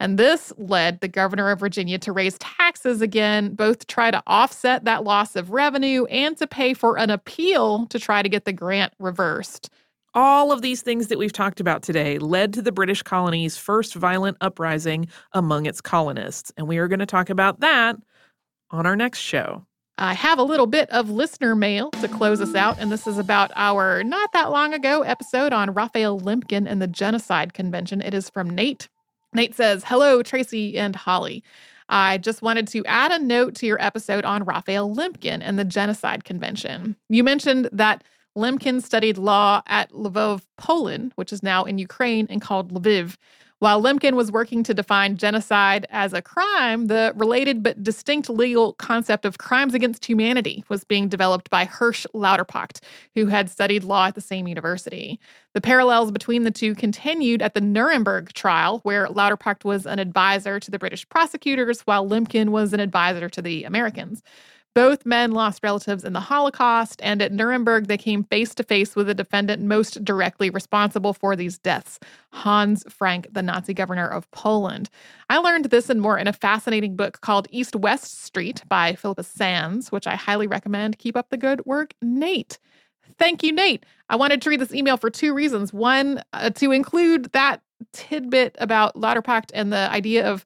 And 0.00 0.18
this 0.18 0.52
led 0.56 1.00
the 1.00 1.08
governor 1.08 1.50
of 1.50 1.58
Virginia 1.58 1.98
to 1.98 2.12
raise 2.12 2.38
taxes 2.38 3.02
again, 3.02 3.54
both 3.54 3.80
to 3.80 3.86
try 3.86 4.10
to 4.10 4.22
offset 4.26 4.84
that 4.84 5.02
loss 5.02 5.34
of 5.34 5.50
revenue 5.50 6.04
and 6.04 6.36
to 6.36 6.46
pay 6.46 6.72
for 6.74 6.98
an 6.98 7.10
appeal 7.10 7.86
to 7.86 7.98
try 7.98 8.22
to 8.22 8.28
get 8.28 8.44
the 8.44 8.52
grant 8.52 8.92
reversed. 8.98 9.70
All 10.14 10.52
of 10.52 10.62
these 10.62 10.82
things 10.82 11.08
that 11.08 11.18
we've 11.18 11.32
talked 11.32 11.60
about 11.60 11.82
today 11.82 12.18
led 12.18 12.52
to 12.54 12.62
the 12.62 12.72
British 12.72 13.02
colony's 13.02 13.56
first 13.56 13.94
violent 13.94 14.36
uprising 14.40 15.08
among 15.32 15.66
its 15.66 15.80
colonists. 15.80 16.52
And 16.56 16.66
we 16.66 16.78
are 16.78 16.88
going 16.88 17.00
to 17.00 17.06
talk 17.06 17.28
about 17.28 17.60
that 17.60 17.96
on 18.70 18.86
our 18.86 18.96
next 18.96 19.18
show. 19.18 19.66
I 20.00 20.14
have 20.14 20.38
a 20.38 20.44
little 20.44 20.68
bit 20.68 20.88
of 20.90 21.10
listener 21.10 21.56
mail 21.56 21.90
to 21.90 22.06
close 22.06 22.40
us 22.40 22.54
out, 22.54 22.78
and 22.78 22.90
this 22.90 23.08
is 23.08 23.18
about 23.18 23.50
our 23.56 24.04
not 24.04 24.32
that 24.32 24.52
long 24.52 24.72
ago 24.72 25.02
episode 25.02 25.52
on 25.52 25.74
Raphael 25.74 26.20
Lemkin 26.20 26.70
and 26.70 26.80
the 26.80 26.86
Genocide 26.86 27.52
Convention. 27.52 28.00
It 28.00 28.14
is 28.14 28.30
from 28.30 28.48
Nate. 28.48 28.88
Nate 29.34 29.54
says, 29.54 29.84
Hello, 29.86 30.22
Tracy 30.22 30.78
and 30.78 30.96
Holly. 30.96 31.42
I 31.88 32.18
just 32.18 32.42
wanted 32.42 32.68
to 32.68 32.84
add 32.84 33.12
a 33.12 33.24
note 33.24 33.54
to 33.56 33.66
your 33.66 33.82
episode 33.82 34.24
on 34.24 34.44
Raphael 34.44 34.94
Lemkin 34.94 35.40
and 35.42 35.58
the 35.58 35.64
Genocide 35.64 36.24
Convention. 36.24 36.96
You 37.08 37.24
mentioned 37.24 37.68
that 37.72 38.04
Lemkin 38.36 38.82
studied 38.82 39.18
law 39.18 39.62
at 39.66 39.90
Lvov, 39.92 40.42
Poland, 40.58 41.12
which 41.16 41.32
is 41.32 41.42
now 41.42 41.64
in 41.64 41.78
Ukraine 41.78 42.26
and 42.28 42.42
called 42.42 42.72
Lviv. 42.72 43.16
While 43.60 43.82
Lemkin 43.82 44.14
was 44.14 44.30
working 44.30 44.62
to 44.62 44.72
define 44.72 45.16
genocide 45.16 45.84
as 45.90 46.12
a 46.12 46.22
crime, 46.22 46.86
the 46.86 47.12
related 47.16 47.60
but 47.64 47.82
distinct 47.82 48.30
legal 48.30 48.74
concept 48.74 49.24
of 49.24 49.38
crimes 49.38 49.74
against 49.74 50.04
humanity 50.04 50.62
was 50.68 50.84
being 50.84 51.08
developed 51.08 51.50
by 51.50 51.64
Hersch 51.64 52.06
Lauterpacht, 52.14 52.78
who 53.16 53.26
had 53.26 53.50
studied 53.50 53.82
law 53.82 54.06
at 54.06 54.14
the 54.14 54.20
same 54.20 54.46
university. 54.46 55.18
The 55.54 55.60
parallels 55.60 56.12
between 56.12 56.44
the 56.44 56.52
two 56.52 56.76
continued 56.76 57.42
at 57.42 57.54
the 57.54 57.60
Nuremberg 57.60 58.32
trial, 58.32 58.78
where 58.84 59.08
Lauterpacht 59.08 59.64
was 59.64 59.86
an 59.86 59.98
advisor 59.98 60.60
to 60.60 60.70
the 60.70 60.78
British 60.78 61.08
prosecutors, 61.08 61.80
while 61.80 62.08
Lemkin 62.08 62.50
was 62.50 62.72
an 62.72 62.78
advisor 62.78 63.28
to 63.28 63.42
the 63.42 63.64
Americans. 63.64 64.22
Both 64.74 65.04
men 65.04 65.32
lost 65.32 65.64
relatives 65.64 66.04
in 66.04 66.12
the 66.12 66.20
Holocaust, 66.20 67.00
and 67.02 67.20
at 67.20 67.32
Nuremberg, 67.32 67.86
they 67.88 67.98
came 67.98 68.22
face 68.24 68.54
to 68.54 68.62
face 68.62 68.94
with 68.94 69.08
the 69.08 69.14
defendant 69.14 69.62
most 69.62 70.04
directly 70.04 70.50
responsible 70.50 71.12
for 71.12 71.34
these 71.34 71.58
deaths, 71.58 71.98
Hans 72.32 72.84
Frank, 72.88 73.26
the 73.32 73.42
Nazi 73.42 73.74
governor 73.74 74.06
of 74.06 74.30
Poland. 74.30 74.88
I 75.30 75.38
learned 75.38 75.66
this 75.66 75.90
and 75.90 76.00
more 76.00 76.18
in 76.18 76.28
a 76.28 76.32
fascinating 76.32 76.94
book 76.94 77.20
called 77.22 77.48
East 77.50 77.74
West 77.74 78.22
Street 78.22 78.62
by 78.68 78.94
Philippa 78.94 79.24
Sands, 79.24 79.90
which 79.90 80.06
I 80.06 80.14
highly 80.14 80.46
recommend. 80.46 80.98
Keep 80.98 81.16
up 81.16 81.30
the 81.30 81.36
good 81.36 81.64
work, 81.66 81.94
Nate. 82.00 82.58
Thank 83.18 83.42
you, 83.42 83.52
Nate. 83.52 83.84
I 84.08 84.16
wanted 84.16 84.40
to 84.42 84.50
read 84.50 84.60
this 84.60 84.74
email 84.74 84.96
for 84.96 85.10
two 85.10 85.34
reasons. 85.34 85.72
One, 85.72 86.22
uh, 86.32 86.50
to 86.50 86.70
include 86.70 87.32
that 87.32 87.62
tidbit 87.92 88.56
about 88.58 88.94
Lauterpacht 88.94 89.50
and 89.54 89.72
the 89.72 89.90
idea 89.90 90.30
of 90.30 90.44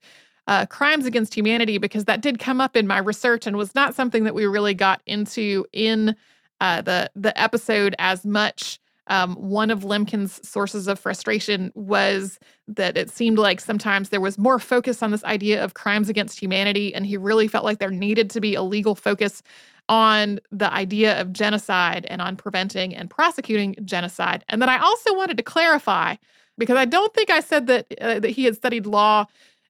uh, 0.52 0.66
crimes 0.66 1.06
against 1.06 1.34
humanity 1.34 1.78
because 1.78 2.04
that 2.04 2.20
did 2.20 2.38
come 2.38 2.60
up 2.60 2.76
in 2.76 2.86
my 2.86 2.98
research 2.98 3.46
and 3.46 3.56
was 3.56 3.74
not 3.74 3.94
something 3.94 4.24
that 4.24 4.34
we 4.34 4.44
really 4.44 4.74
got 4.74 5.00
into 5.06 5.64
in 5.72 6.14
uh, 6.60 6.82
the 6.82 7.10
the 7.14 7.38
episode 7.40 7.94
as 7.98 8.26
much. 8.26 8.78
Um, 9.06 9.34
one 9.34 9.70
of 9.70 9.80
Lemkin's 9.80 10.46
sources 10.46 10.88
of 10.88 10.98
frustration 10.98 11.72
was 11.74 12.38
that 12.68 12.98
it 12.98 13.10
seemed 13.10 13.38
like 13.38 13.60
sometimes 13.60 14.10
there 14.10 14.20
was 14.20 14.38
more 14.38 14.58
focus 14.58 15.02
on 15.02 15.10
this 15.10 15.24
idea 15.24 15.64
of 15.64 15.72
crimes 15.72 16.10
against 16.10 16.38
humanity, 16.38 16.94
and 16.94 17.06
he 17.06 17.16
really 17.16 17.48
felt 17.48 17.64
like 17.64 17.78
there 17.78 17.90
needed 17.90 18.28
to 18.30 18.40
be 18.40 18.54
a 18.54 18.62
legal 18.62 18.94
focus 18.94 19.42
on 19.88 20.38
the 20.50 20.70
idea 20.72 21.18
of 21.18 21.32
genocide 21.32 22.04
and 22.10 22.20
on 22.20 22.36
preventing 22.36 22.94
and 22.94 23.08
prosecuting 23.08 23.74
genocide. 23.84 24.44
And 24.50 24.60
then 24.60 24.68
I 24.68 24.78
also 24.78 25.14
wanted 25.16 25.38
to 25.38 25.42
clarify 25.42 26.16
because 26.58 26.76
I 26.76 26.84
don't 26.84 27.12
think 27.14 27.30
I 27.30 27.40
said 27.40 27.66
that 27.68 27.86
uh, 28.00 28.20
that 28.20 28.30
he 28.30 28.44
had 28.44 28.54
studied 28.54 28.84
law 28.86 29.26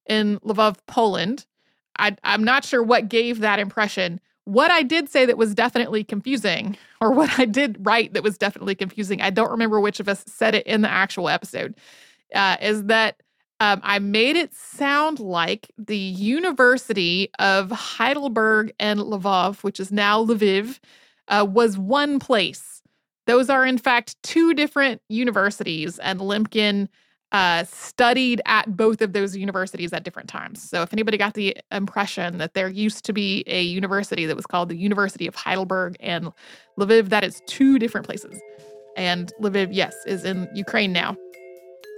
in 0.07 0.39
Lvov, 0.41 0.77
Poland. 0.87 1.47
I, 1.99 2.17
I'm 2.25 2.45
not 2.45 2.65
sure 2.65 2.83
what 2.83 3.09
gave 3.09 3.41
that 3.41 3.59
impression. 3.59 4.21
What 4.45 4.71
I 4.71 4.83
did 4.83 5.09
say 5.09 5.25
that 5.27 5.39
was 5.39 5.55
definitely 5.55 6.03
confusing, 6.03 6.77
or 7.01 7.13
what 7.13 7.39
I 7.39 7.45
did 7.45 7.77
write 7.81 8.15
that 8.15 8.23
was 8.23 8.37
definitely 8.39 8.75
confusing, 8.75 9.21
I 9.21 9.31
don't 9.31 9.51
remember 9.51 9.81
which 9.81 10.01
of 10.01 10.09
us 10.09 10.25
said 10.27 10.55
it 10.55 10.67
in 10.67 10.81
the 10.81 10.91
actual 10.91 11.29
episode, 11.29 11.77
uh, 12.35 12.57
is 12.61 12.85
that 12.85 13.23
um, 13.61 13.81
I 13.85 14.01
made 14.01 14.35
it 14.35 14.53
sound 14.53 15.21
like 15.21 15.71
the 15.79 15.97
University 15.97 17.31
of 17.39 17.71
Heidelberg 17.71 18.73
and 18.81 18.99
Lvov, 18.99 19.63
which 19.63 19.79
is 19.79 19.93
now 19.93 20.25
Lviv, 20.25 20.81
uh, 21.29 21.47
was 21.49 21.79
one 21.79 22.19
place. 22.19 22.83
Those 23.27 23.49
are, 23.49 23.65
in 23.65 23.79
fact, 23.79 24.21
two 24.25 24.53
different 24.55 25.01
universities, 25.09 26.01
and 26.01 26.19
Lemkin 26.19 26.89
uh, 27.33 27.65
studied 27.65 28.43
at 28.45 28.77
both 28.77 29.01
of 29.01 29.15
those 29.15 29.37
universities 29.37 29.93
at 29.93 30.05
different 30.05 30.29
times. 30.29 30.63
So, 30.63 30.83
if 30.83 30.93
anybody 30.93 31.17
got 31.17 31.35
the 31.35 31.57
impression 31.71 32.39
that 32.39 32.55
there 32.55 32.69
used 32.69 33.05
to 33.07 33.13
be 33.13 33.43
a 33.47 33.63
university 33.63 34.27
that 34.27 34.37
was 34.37 34.47
called 34.47 34.69
the 34.69 34.77
University 34.77 35.27
of 35.27 35.35
Heidelberg 35.35 35.97
and 36.01 36.31
Lviv, 36.79 37.09
that 37.09 37.25
is 37.25 37.41
two 37.47 37.79
different 37.79 38.07
places. 38.07 38.41
And 38.97 39.33
Lviv, 39.41 39.69
yes, 39.73 39.95
is 40.07 40.25
in 40.25 40.49
Ukraine 40.55 40.93
now. 40.93 41.17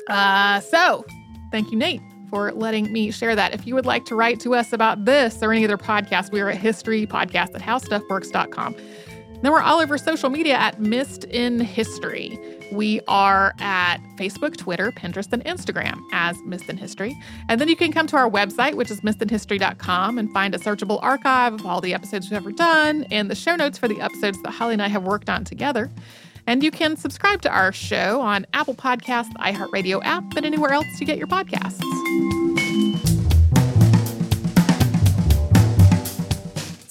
Uh, 0.09 0.61
so, 0.61 1.05
thank 1.51 1.73
you, 1.73 1.79
Nate, 1.79 2.01
for 2.31 2.53
letting 2.53 2.93
me 2.93 3.11
share 3.11 3.35
that. 3.35 3.53
If 3.53 3.67
you 3.67 3.75
would 3.75 3.87
like 3.87 4.05
to 4.07 4.15
write 4.15 4.39
to 4.41 4.55
us 4.55 4.73
about 4.73 5.05
this 5.05 5.43
or 5.43 5.53
any 5.53 5.65
other 5.65 5.79
podcast, 5.79 6.31
we 6.31 6.41
are 6.41 6.51
at 6.51 6.61
historypodcast 6.61 7.55
at 7.55 7.61
howstuffworks.com. 7.61 8.77
Then 9.43 9.53
we're 9.53 9.61
all 9.61 9.81
over 9.81 9.99
social 9.99 10.31
media 10.31 10.55
at 10.55 10.81
Missed 10.81 11.25
in 11.25 11.61
History. 11.61 12.39
We 12.75 13.01
are 13.07 13.55
at 13.61 13.99
Facebook, 14.17 14.57
Twitter, 14.57 14.91
Pinterest, 14.93 15.33
and 15.33 15.45
Instagram 15.45 16.03
as 16.13 16.37
Missed 16.45 16.69
in 16.69 16.77
History. 16.77 17.17
And 17.49 17.61
then 17.61 17.69
you 17.69 17.77
can 17.77 17.93
come 17.93 18.07
to 18.09 18.17
our 18.17 18.29
website, 18.29 18.75
which 18.75 18.91
is 18.91 19.01
missedinhistory.com, 19.03 20.19
and 20.19 20.33
find 20.33 20.55
a 20.55 20.59
searchable 20.59 20.99
archive 21.03 21.55
of 21.55 21.65
all 21.65 21.81
the 21.81 21.95
episodes 21.95 22.29
we've 22.29 22.37
ever 22.37 22.53
done 22.53 23.07
and 23.11 23.31
the 23.31 23.35
show 23.35 23.55
notes 23.55 23.79
for 23.79 23.87
the 23.87 24.01
episodes 24.01 24.43
that 24.43 24.51
Holly 24.51 24.73
and 24.73 24.83
I 24.83 24.89
have 24.89 25.05
worked 25.05 25.31
on 25.31 25.45
together. 25.45 25.91
And 26.47 26.63
you 26.63 26.71
can 26.71 26.97
subscribe 26.97 27.43
to 27.43 27.51
our 27.51 27.73
show 27.73 28.21
on 28.21 28.47
Apple 28.53 28.75
Podcasts, 28.75 29.33
iHeartRadio 29.35 30.05
app, 30.05 30.37
and 30.37 30.45
anywhere 30.45 30.73
else 30.73 30.87
you 31.01 31.07
get 31.07 31.17
your 31.17 31.29
podcasts. 31.29 31.81